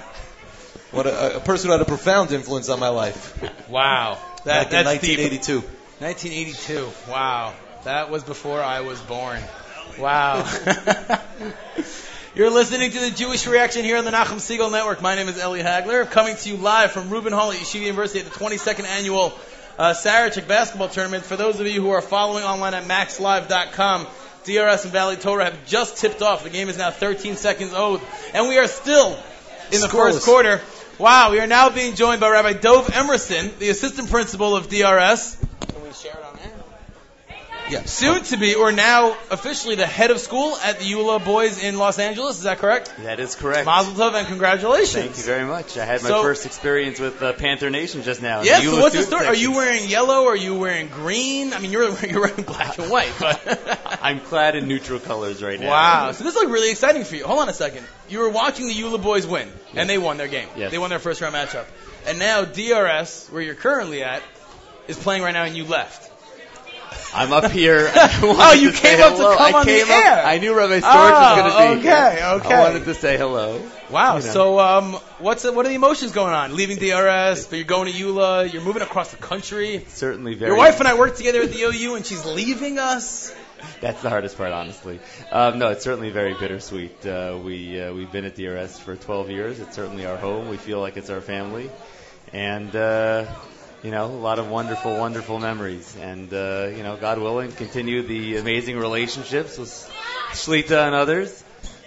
[0.92, 3.70] What a, a person who had a profound influence on my life.
[3.70, 5.64] wow, that, Back in that's deep.
[6.00, 6.86] 1982.
[6.86, 7.12] 1982.
[7.12, 9.42] Wow, that was before I was born.
[9.98, 10.50] Wow.
[12.36, 15.02] You're listening to the Jewish Reaction here on the Nachum Segal Network.
[15.02, 18.20] My name is Eli Hagler, coming to you live from Rubin Hall at Yeshiva University
[18.20, 19.34] at the 22nd annual
[19.78, 21.26] uh, Sarachek basketball tournament.
[21.26, 24.08] For those of you who are following online at maxlive.com,
[24.46, 26.46] DRS and Valley Torah have just tipped off.
[26.46, 28.00] The game is now 13 seconds old,
[28.34, 29.20] and we are still
[29.74, 30.62] in the first quarter.
[30.98, 35.49] Wow, we are now being joined by Rabbi Dov Emerson, the assistant principal of DRS.
[35.90, 36.52] Can we share it on there?
[37.72, 37.84] Yeah.
[37.86, 41.78] Soon to be, or now officially the head of school at the YULA Boys in
[41.78, 42.38] Los Angeles.
[42.38, 42.92] Is that correct?
[43.00, 43.66] That is correct.
[43.66, 44.94] Mazel tov and congratulations.
[44.94, 45.78] Thank you very much.
[45.78, 48.42] I had my So- first experience with uh, Panther Nation just now.
[48.42, 48.64] Yes.
[48.64, 49.26] So what's the student story?
[49.28, 50.26] Are you wearing yellow?
[50.26, 51.54] Are you wearing green?
[51.54, 55.60] I mean, you're you're wearing black and white, but I'm clad in neutral colors right
[55.60, 55.70] now.
[55.70, 56.12] wow.
[56.12, 57.26] So this is like really exciting for you.
[57.26, 57.86] Hold on a second.
[58.10, 60.50] You were watching the YULA Boys win, and they won their game.
[60.56, 60.72] Yes.
[60.72, 61.66] They won their first round matchup,
[62.08, 64.24] and now DRS, where you're currently at,
[64.90, 66.08] is playing right now, and you left.
[67.14, 67.92] I'm up here.
[68.22, 70.26] Oh, you came up to come I on the up- air.
[70.26, 72.26] I knew Rabbi Storch Oh, was going to be okay, here.
[72.36, 72.54] okay.
[72.54, 73.62] I wanted to say hello.
[73.90, 74.18] Wow.
[74.18, 74.30] You know.
[74.34, 76.56] So, um, what's the, what are the emotions going on?
[76.56, 78.52] Leaving DRS, but you're going to YULA.
[78.54, 79.86] You're moving across the country.
[79.88, 80.52] Certainly very.
[80.52, 83.34] Your wife and I work together at the OU, and she's leaving us.
[83.82, 85.00] That's the hardest part, honestly.
[85.32, 87.06] Um, no, it's certainly very bittersweet.
[87.06, 89.60] Uh, we uh, we've been at DRS for 12 years.
[89.60, 90.48] It's certainly our home.
[90.50, 91.70] We feel like it's our family,
[92.34, 93.26] and uh,
[93.84, 95.96] you know, a lot of wonderful, wonderful memories.
[96.00, 99.70] And uh, you know, God willing, continue the amazing relationships with
[100.32, 101.44] Shlita and others.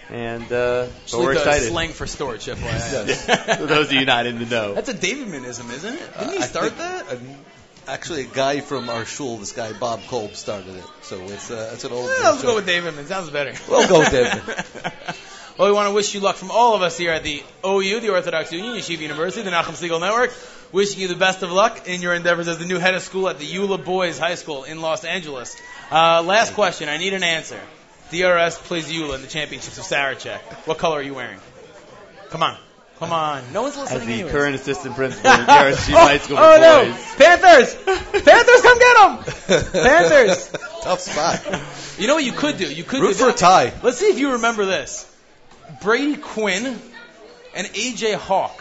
[0.09, 1.69] And uh, but we're Shlita is excited.
[1.69, 3.57] Slang for storage, FYI.
[3.57, 4.73] For those of you not in the know.
[4.73, 6.19] That's a Davidmanism, isn't it?
[6.19, 7.07] Didn't he start think- that?
[7.13, 7.19] uh,
[7.85, 10.85] Actually, a guy from our shul, this guy Bob Kolb, started it.
[11.01, 12.05] So it's uh, it's an old.
[12.05, 12.97] Yeah, let's go with David.
[12.97, 13.53] It sounds better.
[13.69, 14.41] We'll go with David.
[15.57, 17.99] well, we want to wish you luck from all of us here at the OU,
[17.99, 20.33] the Orthodox Union, Yeshiva University, the Nachum Segal Network.
[20.71, 23.29] Wishing you the best of luck in your endeavors as the new head of school
[23.29, 25.55] at the YULA Boys High School in Los Angeles.
[25.91, 26.89] Uh, last question.
[26.89, 27.59] I need an answer.
[28.09, 30.39] DRS plays YULA in the championships of Sarachek.
[30.65, 31.37] What color are you wearing?
[32.31, 32.57] Come on.
[32.97, 33.43] Come on.
[33.53, 34.31] No one's listening As the anyways.
[34.31, 36.85] current assistant principal in DRS Chief High School oh for no!
[36.85, 37.15] boys.
[37.15, 37.75] Panthers!
[38.23, 39.71] Panthers, come get them!
[39.83, 40.49] Panthers!
[40.81, 41.99] Tough spot.
[41.99, 42.71] You know what you could do?
[42.73, 43.73] You could Root do for a tie.
[43.83, 45.07] Let's see if you remember this.
[45.81, 46.79] Brady Quinn
[47.55, 48.59] and AJ Hawk,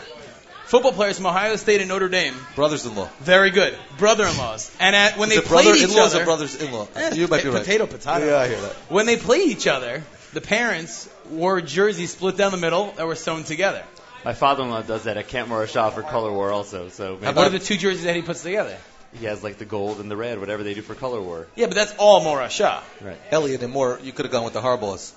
[0.67, 2.35] football players from Ohio State and Notre Dame.
[2.55, 3.09] Brothers-in-law.
[3.21, 3.77] Very good.
[3.99, 4.75] Brother-in-laws.
[4.81, 6.89] And at, when Is they it played each other, or brothers-in-law?
[6.95, 7.59] Eh, you might be right.
[7.59, 8.27] potato, potato.
[8.27, 8.73] Yeah, I hear that.
[8.89, 13.15] When they played each other, the parents wore jerseys split down the middle that were
[13.17, 13.83] sewn together.
[14.25, 16.89] My father-in-law does that at Camp Morasha for Color War also.
[16.89, 18.77] So maybe What are the two jerseys that he puts together?
[19.19, 21.47] he has like the gold and the red, whatever they do for Color War.
[21.55, 22.81] Yeah, but that's all Morasha.
[23.03, 23.19] Right.
[23.31, 25.13] Elliot and Moore, you could have gone with the Harbaughs.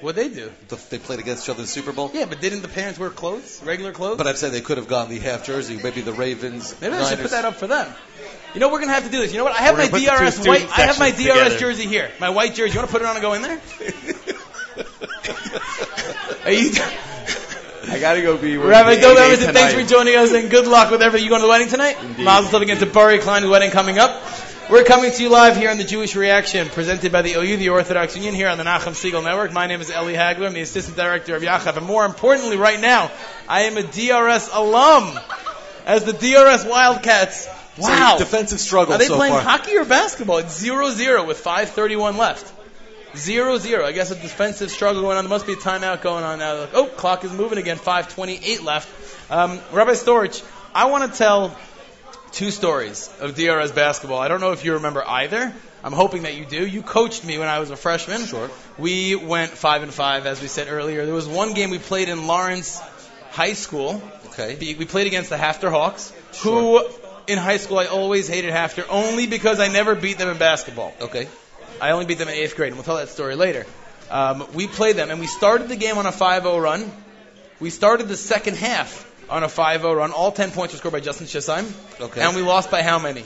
[0.00, 0.50] What they do?
[0.68, 2.10] The- They played against each other in the Super Bowl.
[2.14, 4.16] Yeah, but didn't the parents wear clothes, regular clothes?
[4.18, 5.78] But I've said they could have gone the half jersey.
[5.82, 6.74] Maybe the Ravens.
[6.80, 7.92] Maybe I should put that up for them.
[8.54, 9.32] You know, we're gonna have to do this.
[9.32, 9.52] You know what?
[9.52, 10.78] I have We're my gonna put the two DRS white.
[10.78, 11.58] I have my DRS together.
[11.58, 12.10] jersey here.
[12.18, 12.72] My white jersey.
[12.74, 13.60] You want to put it on and go in there?
[16.44, 16.70] Are you?
[17.92, 18.56] I gotta go be.
[18.56, 21.24] Rabbi with Dov Emerson, thanks for joining us and good luck with everything.
[21.24, 21.96] You going to the wedding tonight?
[22.02, 22.24] Indeed.
[22.24, 24.10] Mazel tov again to Bari Klein's wedding coming up.
[24.70, 27.70] We're coming to you live here on the Jewish Reaction, presented by the OU, the
[27.70, 29.52] Orthodox Union, here on the Nachum Segal Network.
[29.52, 30.46] My name is Eli Hagler.
[30.46, 31.76] I'm the Assistant Director of Yachad.
[31.76, 33.10] And more importantly, right now,
[33.48, 35.18] I am a DRS alum.
[35.86, 37.48] As the DRS Wildcats.
[37.78, 38.18] So, Wow.
[38.18, 39.42] defensive struggle Are they so playing far.
[39.42, 40.38] hockey or basketball?
[40.38, 42.52] It's 0-0 with 5.31 left.
[43.14, 43.82] 0-0.
[43.84, 45.24] I guess a defensive struggle going on.
[45.24, 46.68] There must be a timeout going on now.
[46.74, 47.78] Oh, clock is moving again.
[47.78, 48.88] 5.28 left.
[49.32, 51.56] Um, Rabbi Storch, I want to tell
[52.32, 54.18] two stories of DRS basketball.
[54.18, 55.52] I don't know if you remember either.
[55.82, 56.66] I'm hoping that you do.
[56.66, 58.24] You coached me when I was a freshman.
[58.26, 58.50] Sure.
[58.78, 61.06] We went 5 and 5, as we said earlier.
[61.06, 62.80] There was one game we played in Lawrence
[63.30, 64.02] High School.
[64.26, 64.56] Okay.
[64.74, 66.80] We played against the HAFTR Hawks, sure.
[66.80, 66.88] who
[67.26, 70.92] in high school I always hated HAFTR only because I never beat them in basketball.
[71.00, 71.28] Okay.
[71.80, 73.66] I only beat them in eighth grade, and we'll tell that story later.
[74.10, 76.90] Um, we played them, and we started the game on a 5-0 run.
[77.58, 80.12] We started the second half on a 5-0 run.
[80.12, 81.70] All 10 points were scored by Justin Chisheim.
[82.00, 82.20] Okay.
[82.20, 83.24] And we lost by how many?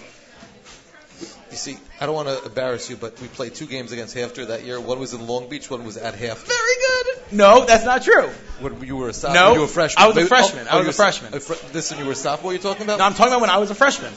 [1.51, 4.49] You see, I don't want to embarrass you, but we played two games against HAFTR
[4.49, 4.81] that year.
[4.81, 6.47] One was in Long Beach, one was at HAFTR.
[6.47, 7.33] Very good.
[7.33, 8.29] No, that's not true.
[8.61, 10.05] When you were a sophomore, No, you were a freshman.
[10.05, 10.67] I was a freshman.
[10.67, 11.35] I oh, was a freshman.
[11.35, 12.53] a fr- this when you were a sophomore.
[12.53, 12.99] You're talking about?
[12.99, 14.13] No, I'm talking about when I was a freshman.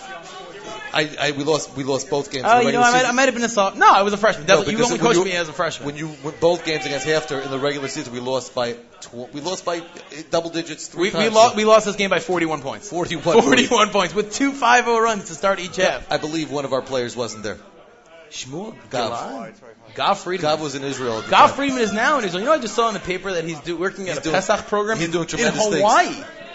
[0.93, 2.45] I, I we lost we lost both games.
[2.47, 3.79] Oh, in you know, I might, I might have been a sophomore.
[3.81, 4.47] No, I was a freshman.
[4.47, 5.85] No, you only when coached you- me as a freshman.
[5.85, 9.31] When you went both games against HAFTR in the regular season, we lost by tw-
[9.33, 9.83] we lost by uh,
[10.31, 11.33] double digits three we, we, times.
[11.35, 12.89] lost, we lost this game by 41 points.
[12.89, 13.21] 41.
[13.43, 16.09] 41 points with two 5-0 runs to start each half.
[16.11, 17.57] I believe one of our players wasn't there.
[18.29, 19.53] Shmuel Gav.
[19.95, 20.49] Gav Friedman.
[20.51, 21.19] Gav was in Israel.
[21.19, 21.55] at Gav time.
[21.55, 22.41] Friedman is now in Israel.
[22.41, 24.21] You know, I just saw in the paper that he's do, working at He's a
[24.21, 25.81] doing- Pesach program he's doing in tremendous things.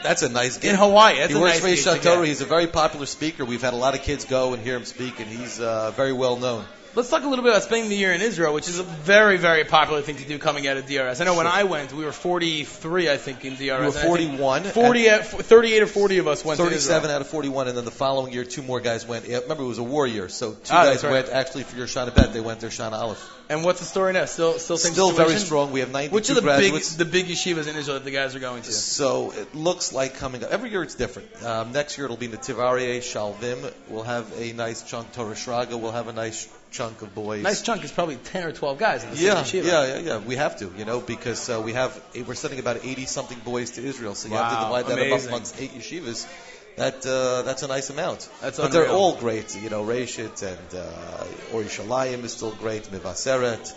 [0.03, 0.71] That's a nice gig.
[0.73, 1.19] In Hawaii.
[1.19, 2.17] That's he a works nice for gig Yeshiva to Torah.
[2.21, 2.29] get.
[2.29, 3.45] He's a very popular speaker.
[3.45, 6.12] We've had a lot of kids go and hear him speak, and he's uh, very
[6.12, 6.65] well known.
[6.94, 9.38] Let's talk a little bit about spending the year in Israel, which is a very,
[9.38, 11.22] very popular thing to do coming out of DRS.
[11.22, 13.61] I know when I went, we were 43, I think, in DRS.
[13.61, 14.64] You were and 41.
[14.64, 17.14] 40, at, 38 or 40 of us went 37 Israel.
[17.14, 19.26] out of 41, and then the following year, two more guys went.
[19.26, 21.12] Remember, it was a war year, so two Ah, guys right.
[21.12, 22.35] went actually for your Shana Bet.
[22.35, 23.26] They went their Shana Aleph.
[23.48, 24.26] And what's the story now?
[24.26, 25.72] Still, still, same Still very strong.
[25.72, 26.96] We have 92 Which are the big, graduates.
[26.96, 28.70] the big yeshivas in Israel that the guys are going to?
[28.72, 30.50] So it looks like coming up.
[30.50, 31.42] Every year it's different.
[31.42, 33.72] Um, next year it'll be Netiv Aryeh, Shaalvim.
[33.88, 35.12] We'll have a nice chunk.
[35.14, 35.81] Torah Shraga.
[35.81, 37.42] We'll have a nice chunk of boys.
[37.42, 39.66] Nice chunk is probably 10 or 12 guys in the Yeah, same yeshiva.
[39.66, 40.18] yeah, yeah, yeah.
[40.18, 43.72] We have to, you know, because uh, we have we're sending about 80 something boys
[43.72, 44.14] to Israel.
[44.14, 45.28] So you have to divide that up amazing.
[45.28, 46.26] amongst eight yeshivas.
[46.76, 48.28] That uh, that's a nice amount.
[48.40, 49.54] That's but they're all great.
[49.62, 52.85] You know, Reshit and uh, Ori Shalayim is still great.
[52.85, 53.72] Mivaseret.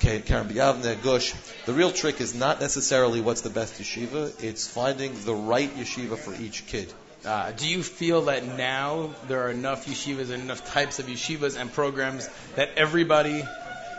[0.00, 1.34] Kerem B'Yavneh, Gush.
[1.66, 4.32] The real trick is not necessarily what's the best yeshiva.
[4.42, 6.90] It's finding the right yeshiva for each kid.
[7.24, 11.60] Uh, do you feel that now there are enough yeshivas and enough types of yeshivas
[11.60, 13.44] and programs that everybody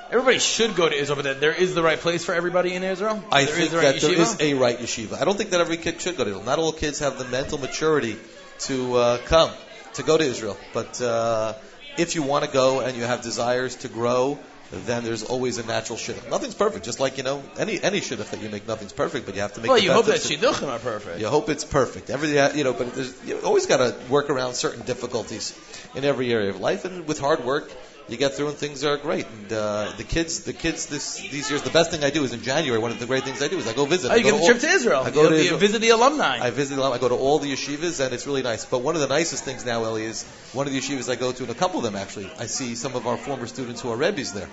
[0.09, 2.83] everybody should go to Israel, but that there is the right place for everybody in
[2.83, 3.23] Israel?
[3.31, 4.33] I There is think the right that there yeshiva?
[4.33, 5.21] is a right yeshiva.
[5.21, 6.45] I don't think that every kid should go to Israel.
[6.45, 8.17] Not all kids have the mental maturity
[8.61, 9.51] to uh, come
[9.93, 10.57] to go to Israel.
[10.73, 11.53] But uh,
[11.97, 14.39] if you want to go and you have desires to grow,
[14.71, 16.29] then there's always a natural shidduch.
[16.29, 16.85] Nothing's perfect.
[16.85, 19.25] Just like you know, any any shidduch that you make, nothing's perfect.
[19.25, 19.69] But you have to make.
[19.69, 21.19] well, the you hope that shidduchim are perfect.
[21.19, 22.09] You hope it's perfect.
[22.09, 25.57] Every uh, you know, but there's, you always got to work around certain difficulties
[25.93, 27.71] in every area of life, and with hard work,
[28.07, 29.25] you get through and things are great.
[29.27, 32.33] And uh, the kids, the kids this these years, the best thing I do is
[32.33, 32.79] in January.
[32.79, 34.09] One of the great things I do is I go visit.
[34.09, 35.01] Oh, I you go get a trip to Israel.
[35.03, 35.59] I go You'll to Israel.
[35.59, 36.39] visit the alumni.
[36.41, 36.77] I visit.
[36.79, 38.65] I go to all the yeshivas, and it's really nice.
[38.65, 41.31] But one of the nicest things now, Ellie, is one of the yeshivas I go
[41.31, 43.91] to, and a couple of them actually, I see some of our former students who
[43.91, 44.49] are rebbes there.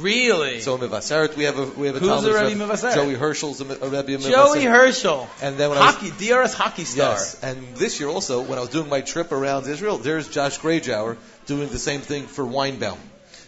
[0.00, 0.60] really?
[0.60, 2.64] So Mivaseret, we have a we have a Who's Talmud a Rebbe.
[2.66, 2.94] Mivaseret?
[2.94, 4.14] Joey Herschel's a, a Rebbe.
[4.14, 5.28] of Joey Herschel.
[5.42, 7.12] And then when I was Hockey, DRS hockey star.
[7.12, 10.58] Yes, and this year also, when I was doing my trip around Israel, there's Josh
[10.58, 11.16] Grayjower
[11.46, 12.98] doing the same thing for Weinbaum.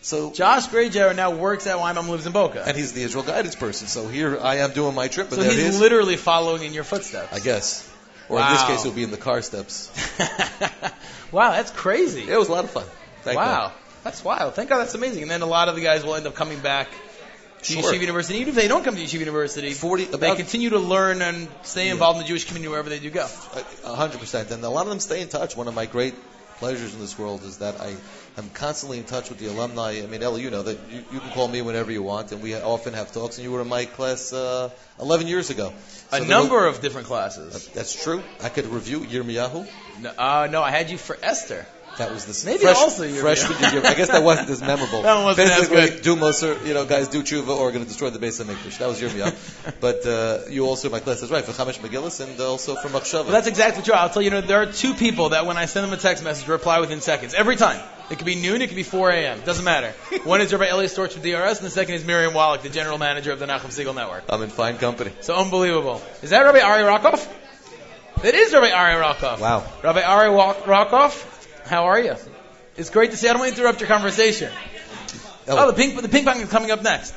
[0.03, 2.63] So, Josh Grayjar now works at Weinbaum, and lives in Boca.
[2.65, 3.89] and he's the Israel guidance person.
[3.89, 5.81] So here I am doing my trip, and so there he's it is.
[5.81, 7.33] literally following in your footsteps.
[7.33, 7.91] I guess,
[8.29, 9.91] or in this case, it'll be in the car steps.
[11.33, 12.29] wow, that's crazy.
[12.29, 12.85] It was a lot of fun.
[13.23, 13.73] Thank wow,
[14.05, 14.55] that's wild.
[14.55, 15.23] Thank God, that's amazing.
[15.23, 16.89] And then a lot of the guys will end up coming back
[17.63, 17.83] to Sure.
[17.83, 18.39] Yeshiva University.
[18.39, 21.87] Even if they don't come to Yeshiva University, Forty they continue to learn and stay
[21.87, 21.93] Yeah.
[21.93, 23.27] involved in the Jewish community wherever they do go.
[23.85, 25.57] A hundred percent, and a lot of them stay in touch.
[25.57, 26.15] One of my great
[26.59, 27.95] pleasures in this world is that I
[28.38, 30.03] am constantly in touch with the alumni.
[30.03, 32.42] I mean, Ellie, you know that you, you can call me whenever you want, and
[32.42, 33.38] we often have talks.
[33.38, 35.73] And you were in my class uh, 11 years ago.
[36.11, 37.69] So a number of different classes.
[37.69, 38.23] That's true.
[38.42, 39.66] I could review Yirmiyahu.
[40.01, 41.66] No, uh, no, I had you for Esther.
[41.99, 43.83] That was the Maybe fresh, also freshman year.
[43.85, 45.03] I guess that wasn't as memorable.
[45.07, 46.03] That wasn't as Basically, good.
[46.03, 48.49] do Moser, you know, guys do tshuva or are going to destroy the base of
[48.49, 48.79] Mikdash.
[48.79, 49.75] That was your Yirmiyahu.
[49.81, 53.25] but uh, you also my class is right for Chamesh Megillis and also for Machshava.
[53.25, 53.95] Well, that's exactly true.
[53.95, 55.97] I'll tell you, you know, there are two people that when I send them a
[55.97, 57.35] text message, reply within seconds.
[57.35, 57.81] Every time.
[58.09, 59.41] It could be noon, it could be 4 a.m.
[59.45, 59.91] Doesn't matter.
[60.23, 62.99] One is Rabbi Elias Storch from DRS, and the second is Miriam Wallach, the general
[62.99, 64.23] manager of the Nachum Segal Network.
[64.29, 65.11] I'm in fine company.
[65.23, 66.01] So unbelievable.
[66.23, 67.27] Is that Rabbi Ari Rokov?
[68.25, 69.41] It is Rabbi Ari Rokov.
[69.41, 69.65] Wow.
[69.83, 71.36] Rabbi Ari Wa- Rokov,
[71.66, 72.14] how are you?
[72.76, 73.29] It's great to see.
[73.29, 74.52] I don't want to interrupt your conversation.
[75.48, 75.64] Oh.
[75.64, 77.14] oh, the ping, the ping pong is coming up next.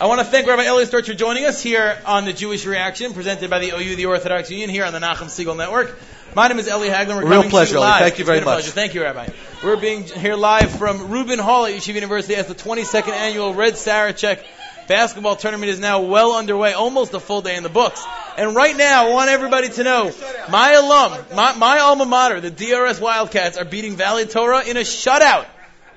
[0.00, 3.14] I want to thank Rabbi Elias Storch for joining us here on the Jewish Reaction,
[3.14, 5.98] presented by the OU, the Orthodox Union, here on the Nachum Segal Network.
[6.36, 7.22] My name is Eli Hagler.
[7.22, 7.98] We're Real pleasure, Eli.
[7.98, 8.44] Thank you very much.
[8.44, 8.70] pleasure.
[8.70, 9.28] Thank you, Rabbi.
[9.64, 13.74] We're being here live from Rubin Hall at Yeshiva University as the 22nd annual Red
[13.74, 14.44] Sarachek
[14.88, 18.04] basketball tournament is now well underway, almost a full day in the books.
[18.36, 20.12] And right now, I want everybody to know,
[20.50, 24.80] my alum, my, my alma mater, the DRS Wildcats, are beating Valley Torah in a
[24.80, 25.46] shutout.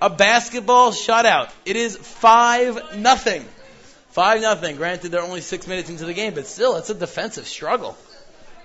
[0.01, 1.51] A basketball shutout.
[1.65, 3.45] It is 5 nothing.
[4.10, 4.75] 5 nothing.
[4.75, 7.95] Granted, they're only six minutes into the game, but still, it's a defensive struggle.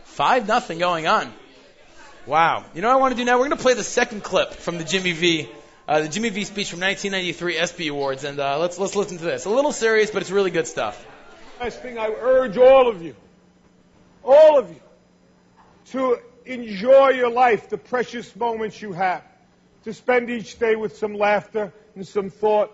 [0.05, 1.33] 5 nothing going on.
[2.27, 2.65] Wow.
[2.75, 3.35] You know what I want to do now?
[3.39, 5.49] We're going to play the second clip from the Jimmy V,
[5.89, 9.25] uh, the Jimmy V speech from 1993 ESPY Awards, and uh, let's let's listen to
[9.25, 9.45] this.
[9.45, 11.07] A little serious, but it's really good stuff.
[11.61, 13.15] Last thing I urge all of you,
[14.25, 14.81] all of you,
[15.93, 19.23] to enjoy your life, the precious moments you have,
[19.85, 22.73] to spend each day with some laughter and some thought,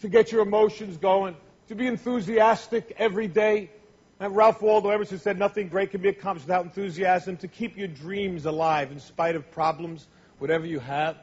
[0.00, 1.36] to get your emotions going,
[1.68, 3.70] to be enthusiastic every day.
[4.18, 7.88] And Ralph Waldo Emerson said nothing great can be accomplished without enthusiasm, to keep your
[7.88, 10.06] dreams alive in spite of problems,
[10.38, 11.16] whatever you have,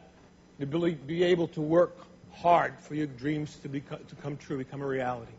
[0.60, 1.98] to be able to work
[2.34, 5.32] hard for your dreams to, become, to come true, become a reality.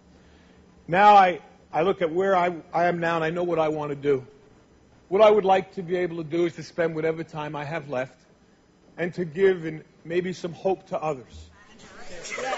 [0.89, 1.41] Now I,
[1.73, 3.97] I look at where I, I am now and I know what I want to
[3.97, 4.27] do.
[5.09, 7.65] What I would like to be able to do is to spend whatever time I
[7.65, 8.19] have left
[8.97, 11.50] and to give and maybe some hope to others.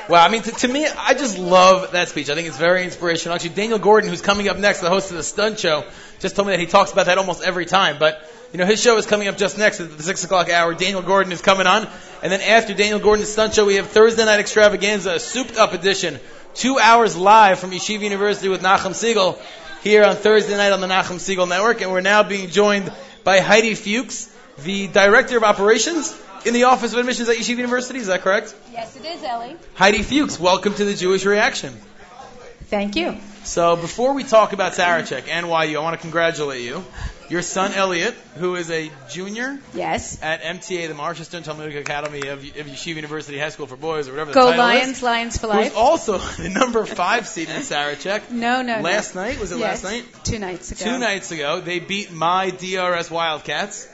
[0.09, 2.29] Wow, I mean, to, to me, I just love that speech.
[2.29, 3.35] I think it's very inspirational.
[3.35, 5.85] Actually, Daniel Gordon, who's coming up next, the host of the Stunt Show,
[6.21, 7.99] just told me that he talks about that almost every time.
[7.99, 10.75] But you know, his show is coming up just next at the six o'clock hour.
[10.75, 11.89] Daniel Gordon is coming on,
[12.23, 16.21] and then after Daniel Gordon's Stunt Show, we have Thursday Night Extravaganza, a souped-up edition,
[16.55, 19.41] two hours live from Yeshiva University with Nachum Segal
[19.83, 22.93] here on Thursday night on the Nachum Segal Network, and we're now being joined
[23.25, 24.31] by Heidi Fuchs,
[24.65, 26.13] the Director of Operations
[26.45, 27.99] in the Office of Admissions at Yeshiva University.
[27.99, 28.55] Is that correct?
[28.73, 29.57] Yes, it is, Ellie.
[29.75, 31.73] Heidi Fuchs, welcome to the Jewish Reaction.
[32.65, 33.19] Thank you.
[33.45, 36.85] So before we talk about Sarachek, NYU, I want to congratulate you.
[37.33, 40.19] Your son Elliot, who is a junior Yes.
[40.23, 44.07] at MTA, the Marsha Stern Talmudic Academy of, of Yeshiva University High School for Boys,
[44.07, 45.75] or whatever the Go title Lions, is, Lions for who's life.
[45.75, 48.31] also the number five seed in Sarachek.
[48.31, 48.83] No, no, no.
[48.83, 50.05] Last night was it Yes, last night?
[50.25, 50.85] Two nights ago.
[50.85, 53.89] Two nights ago, they beat my DRS Wildcats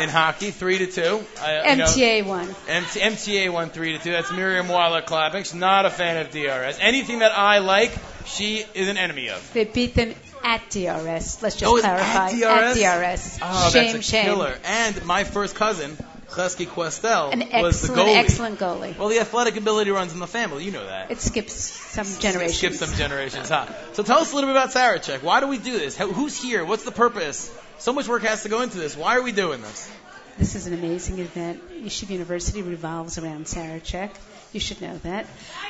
[0.00, 1.24] in hockey, three to two.
[1.40, 2.48] I, you know, MTA won.
[2.68, 4.12] MT, MTA won three to two.
[4.12, 5.42] That's Miriam Wallach clapping.
[5.42, 6.78] She's not a fan of DRS.
[6.80, 7.90] Anything that I like,
[8.24, 9.52] she is an enemy of.
[9.52, 11.42] They beat them at DRS.
[11.42, 12.28] Let's just Oh, clarify.
[12.30, 12.76] at DRS?
[12.78, 13.38] DRS.
[13.42, 14.24] Oh, ah, shame, that's a shame.
[14.26, 14.54] killer.
[14.64, 15.96] And my first cousin,
[16.30, 18.16] Chesky Questel, An was the excellent, goalie.
[18.16, 18.98] excellent goalie.
[18.98, 20.64] Well, the athletic ability runs in the family.
[20.64, 21.10] You know that.
[21.10, 22.58] It skips some generations.
[22.58, 23.66] Skip some generations, huh?
[23.94, 25.22] So tell us a little bit about Sarachek.
[25.22, 25.96] Why do we do this?
[25.96, 26.64] How, who's here?
[26.64, 27.50] What's the purpose?
[27.78, 28.96] So much work has to go into this.
[28.96, 29.90] Why are we doing this?
[30.38, 31.62] This is an amazing event.
[31.84, 34.10] Yeshiva University revolves around Sarachek.
[34.54, 35.26] You should know that.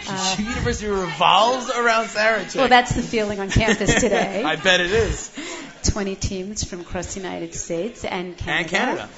[0.06, 2.56] Uh, University revolves around Sarachek.
[2.56, 4.44] well, that's the feeling on campus today.
[4.44, 5.30] I bet it is.
[5.84, 8.60] 20 teams from across the United States and Canada.
[8.60, 9.08] And Canada.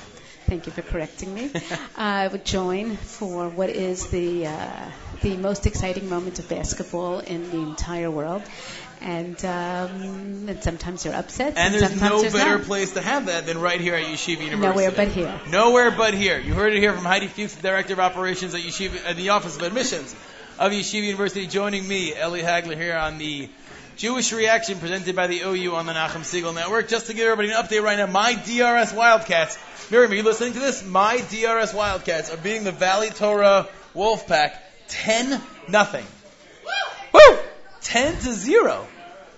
[0.47, 1.51] Thank you for correcting me.
[1.97, 7.51] I would join for what is the uh, the most exciting moment of basketball in
[7.51, 8.43] the entire world.
[9.01, 11.55] And, um, and sometimes you're upset.
[11.57, 12.67] And And, there's no there's better not.
[12.67, 14.57] place to have that than right here at Yeshiva University.
[14.67, 15.41] Nowhere but here.
[15.51, 16.39] Nowhere but here.
[16.39, 19.57] You heard it here from Heidi Fuchs, Director of Operations at Yeshiva, at the Office
[19.57, 20.15] of Admissions
[20.59, 23.49] of Yeshiva University, joining me, Ellie Hagler, here on the
[23.97, 26.89] Jewish Reaction presented by the OU on the Nachum Segal Network.
[26.89, 29.59] Just to give everybody an update right now, my DRS Wildcats,
[29.91, 30.85] Miriam, are you listening to this?
[30.85, 34.53] My DRS Wildcats are beating the Valley Torah Wolfpack
[34.89, 36.05] 10 nothing.
[37.15, 37.39] Woo!
[37.87, 38.87] 10 to 0.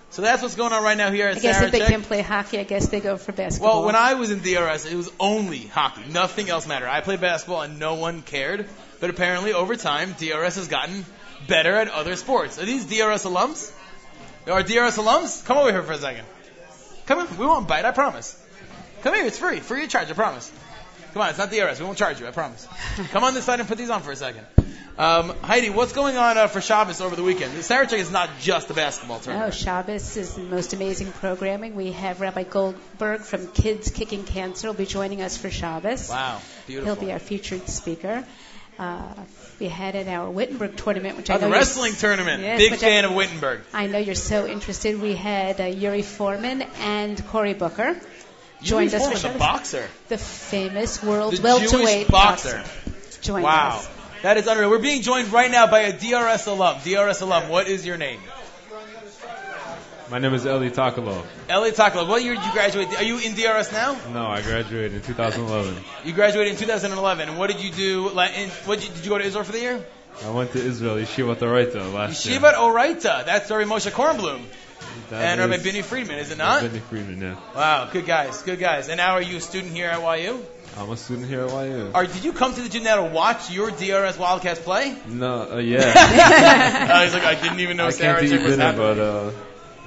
[0.09, 2.21] So that's what's going on right now here at I guess if they can play
[2.21, 3.81] hockey, I guess they go for basketball.
[3.81, 6.01] Well, when I was in DRS, it was only hockey.
[6.09, 6.89] Nothing else mattered.
[6.89, 8.67] I played basketball and no one cared.
[8.99, 11.05] But apparently, over time, DRS has gotten
[11.47, 12.59] better at other sports.
[12.59, 13.71] Are these DRS alums?
[14.47, 15.45] Are DRS alums?
[15.45, 16.25] Come over here for a second.
[17.05, 17.37] Come in.
[17.37, 18.35] We won't bite, I promise.
[19.03, 19.25] Come here.
[19.25, 19.59] It's free.
[19.59, 20.51] Free of charge, I promise.
[21.13, 21.79] Come on, it's not DRS.
[21.79, 22.67] We won't charge you, I promise.
[23.11, 24.45] Come on this side and put these on for a second.
[24.99, 27.53] Um, Heidi, what's going on uh, for Shabbos over the weekend?
[27.53, 29.53] The Sarachek is not just a basketball tournament.
[29.53, 29.87] Oh, tournament.
[30.03, 31.73] Shabbos is the most amazing programming.
[31.75, 36.09] We have Rabbi Goldberg from Kids Kicking Cancer will be joining us for Shabbos.
[36.09, 36.93] Wow, beautiful.
[36.95, 38.25] He'll be our featured speaker.
[38.77, 39.13] Uh,
[39.57, 42.43] we had at our Whittenburg tournament, which I Oh, know the wrestling tournament.
[42.43, 43.61] Yes, Big fan I, of Whittenburg.
[43.73, 45.01] I know you're so interested.
[45.01, 47.97] We had uh, Yuri Foreman and Cory Booker
[48.61, 49.87] joined Yuri us for Foreman, the boxer.
[50.09, 52.63] The famous world The welterweight Jewish boxer.
[53.21, 53.77] joined Wow.
[53.77, 53.89] us.
[54.21, 54.69] That is unreal.
[54.69, 56.77] We're being joined right now by a DRS alum.
[56.83, 58.19] DRS alum, what is your name?
[60.09, 61.23] My name is Eli Takalo.
[61.47, 62.07] Ellie Takala.
[62.07, 62.87] What year did you graduate?
[62.97, 63.95] Are you in DRS now?
[64.11, 65.75] No, I graduated in 2011.
[66.03, 67.29] You graduated in 2011.
[67.29, 68.09] And what did you do?
[68.09, 69.85] in- What did you, did you go to Israel for the year?
[70.25, 72.39] I went to Israel, Yeshivat Oraita last year.
[72.39, 73.25] Yeshivat Oraita.
[73.25, 74.41] That's Rabbi Moshe Kornblum.
[75.11, 76.61] That and Rabbi Benny Friedman, is it not?
[76.61, 77.35] Benny Friedman, yeah.
[77.55, 78.89] Wow, good guys, good guys.
[78.89, 80.43] And now are you a student here at YU?
[80.77, 81.91] I'm a student here at YU.
[81.93, 84.95] Or did you come to the gym now to watch your DRS Wildcats play?
[85.07, 85.81] No, uh, yeah.
[86.93, 88.95] I was like, I didn't even know I Sarah came to Chick was dinner, happening.
[88.95, 89.31] but uh,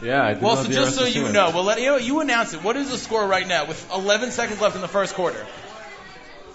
[0.03, 2.21] yeah, I did Well, so the just so you know, well, let, you know, you
[2.21, 2.63] announce it.
[2.63, 5.47] What is the score right now with 11 seconds left in the first quarter?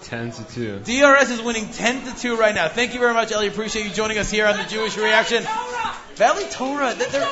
[0.02, 0.78] 10 to 2.
[0.80, 2.68] DRS is winning 10 to 2 right now.
[2.68, 3.48] Thank you very much, Ellie.
[3.48, 5.42] Appreciate you joining us here on the Jewish Reaction.
[6.14, 7.28] Valley Torah, they- they're,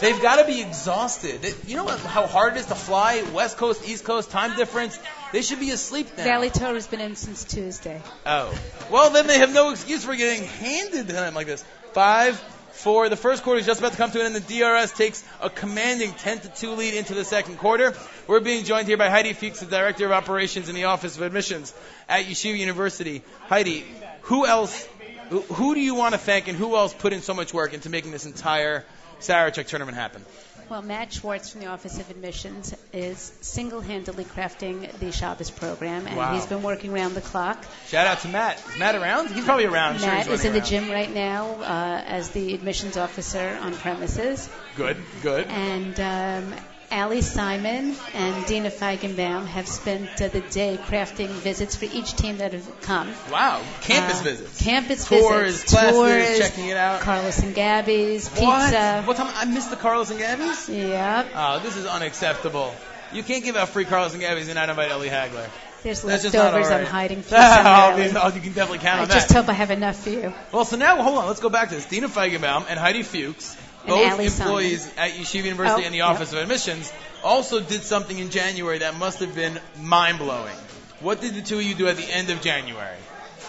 [0.00, 1.42] they've got to be exhausted.
[1.42, 4.56] They- you know what, how hard it is to fly West Coast, East Coast, time
[4.56, 4.98] difference?
[5.32, 6.24] They should be asleep now.
[6.24, 8.00] Valley Torah's been in since Tuesday.
[8.24, 8.56] Oh.
[8.90, 11.64] Well, then they have no excuse for getting handed to them like this.
[11.92, 12.36] Five,
[12.76, 13.08] four.
[13.08, 14.34] The first quarter is just about to come to an end.
[14.36, 17.94] The DRS takes a commanding 10 to 2 lead into the second quarter.
[18.26, 21.22] We're being joined here by Heidi Fuchs, the Director of Operations in the Office of
[21.22, 21.74] Admissions
[22.08, 23.22] at Yeshiva University.
[23.48, 23.84] Heidi,
[24.22, 24.88] who else,
[25.30, 27.74] who, who do you want to thank and who else put in so much work
[27.74, 28.84] into making this entire
[29.20, 30.24] Sarachek tournament happen?
[30.68, 36.16] Well, Matt Schwartz from the Office of Admissions is single-handedly crafting the Shabbos program, and
[36.16, 36.34] Wow.
[36.34, 37.64] he's been working around the clock.
[37.86, 38.58] Shout out to Matt.
[38.70, 39.30] Is Matt around?
[39.30, 40.00] He's probably around.
[40.00, 43.56] Sure Matt he's is in running the gym right now uh, as the admissions officer
[43.62, 45.46] on premises, Good, good.
[45.46, 46.54] and um,
[46.96, 52.38] Ali Simon and Dina Feigenbaum have spent uh, the day crafting visits for each team
[52.38, 53.12] that have come.
[53.30, 54.62] Wow, campus Uh, visits.
[54.62, 57.00] Campus Tours, visits, classes, tours, checking it out.
[57.02, 58.38] Carlos and Gabby's, What?
[58.70, 59.02] pizza.
[59.04, 59.32] What time?
[59.36, 60.68] I missed the Carlos and Gabby's?
[60.68, 61.26] Yep.
[61.34, 62.74] Oh, this is unacceptable.
[63.12, 65.46] You can't give out free Carlos and Gabby's and not invite Ellie Hagler.
[65.82, 69.02] There's That's leftovers all I'm hiding for Oh, you- oh, you can definitely count I
[69.02, 70.32] on just hope I have enough for you.
[70.50, 71.26] Well, so now, hold on.
[71.26, 71.84] Let's go back to this.
[71.84, 73.56] Dina Feigenbaum and Heidi Fuchs,
[73.86, 76.08] both employees at Yeshiva University Oh, and the yep.
[76.08, 76.92] Office of Admissions,
[77.24, 80.54] also did something in January that must have been mind-blowing.
[81.00, 82.96] What did the two of you do at the end of January?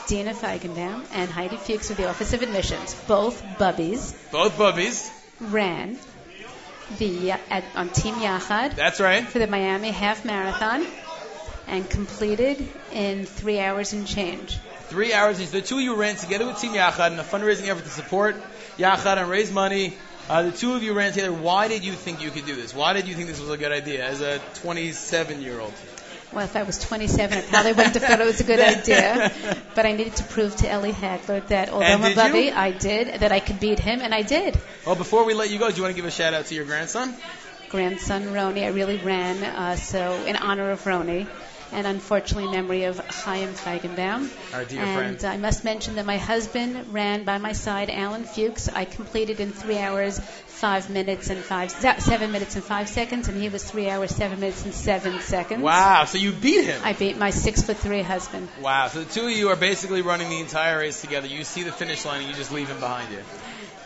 [0.07, 5.09] Dina Feigenbaum and Heidi Fuchs with the Office of Admissions, both bubbies, Both bubbies.
[5.39, 5.97] ran
[6.97, 9.27] the uh, at, on Team Yachad That's right.
[9.27, 10.85] for the Miami Half Marathon
[11.67, 14.57] and completed in three hours and change.
[14.87, 15.51] Three hours.
[15.51, 18.37] The two of you ran together with Team Yachad in a fundraising effort to support
[18.77, 19.97] Yachad and raise money.
[20.29, 21.31] Uh, the two of you ran together.
[21.31, 22.73] Why did you think you could do this?
[22.73, 25.73] Why did you think this was a good idea as a 27 year old?
[26.33, 29.31] Well, if I was 27, I probably wouldn't have thought it was a good idea.
[29.75, 32.51] But I needed to prove to Ellie Hagler that although I'm a did you?
[32.51, 34.59] I did, that I could beat him, and I did.
[34.87, 36.55] Well, before we let you go, do you want to give a shout out to
[36.55, 37.13] your grandson?
[37.69, 38.63] grandson Roni.
[38.63, 41.27] I really ran uh, so in honor of Roni,
[41.71, 44.29] and unfortunately memory of Chaim Feigenbaum.
[44.53, 45.25] Our dear and friend.
[45.25, 48.69] I must mention that my husband ran by my side, Alan Fuchs.
[48.69, 53.39] I completed in three hours, five minutes and five, seven minutes and five seconds, and
[53.39, 55.61] he was three hours, seven minutes and seven seconds.
[55.61, 56.81] Wow, so you beat him.
[56.83, 58.49] I beat my six foot three husband.
[58.61, 61.27] Wow, so the two of you are basically running the entire race together.
[61.27, 63.19] You see the finish line and you just leave him behind you.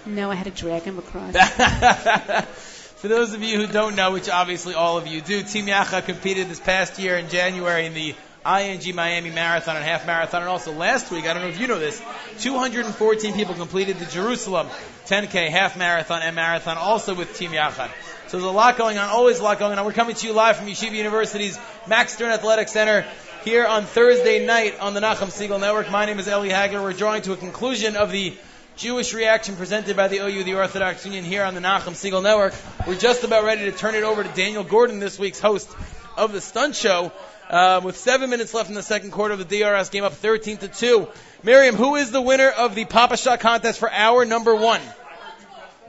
[0.06, 1.36] No, I had to drag him across.
[3.02, 6.06] For those of you who don't know, which obviously all of you do, Team Yachad
[6.06, 8.14] competed this past year in January in the
[8.46, 10.44] ING Miami Marathon and Half Marathon.
[10.44, 12.00] And also last week, I don't know if you know this,
[12.42, 14.68] 214 people completed the Jerusalem
[15.08, 17.90] 10K Half Marathon and Marathon, also with Team Yachad.
[18.28, 19.84] So there's a lot going on, always a lot going on.
[19.84, 23.08] We're coming to you live from Yeshiva University's Max Stern Athletic Center
[23.44, 25.90] here on Thursday night on the Nachum Segal Network.
[25.90, 26.84] My name is Eli Hagler.
[26.84, 28.36] We're drawing to a conclusion of the
[28.78, 32.54] Jewish reaction presented by the OU, the Orthodox Union, here on the Nachum Segal Network.
[32.88, 35.70] We're just about ready to turn it over to Daniel Gordon, this week's host
[36.18, 37.12] of the Stunt Show.
[37.50, 40.58] Uh, with seven minutes left in the second quarter of the DRS game, up 13
[40.58, 41.10] to two.
[41.44, 44.82] Miriam, who is the winner of the Pop-A-Shot contest for hour number one?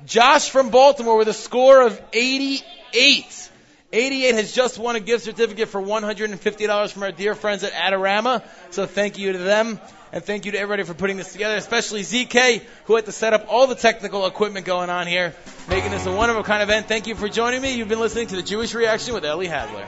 [0.04, 3.50] Josh from Baltimore with a score of 88.
[3.92, 8.42] 88 has just won a gift certificate for $150 from our dear friends at Adorama.
[8.70, 9.78] So thank you to them.
[10.12, 13.32] And thank you to everybody for putting this together, especially ZK, who had to set
[13.32, 15.34] up all the technical equipment going on here,
[15.70, 16.86] making this a one of a kind event.
[16.86, 17.76] Thank you for joining me.
[17.76, 19.86] You've been listening to the Jewish Reaction with Ellie Hagler.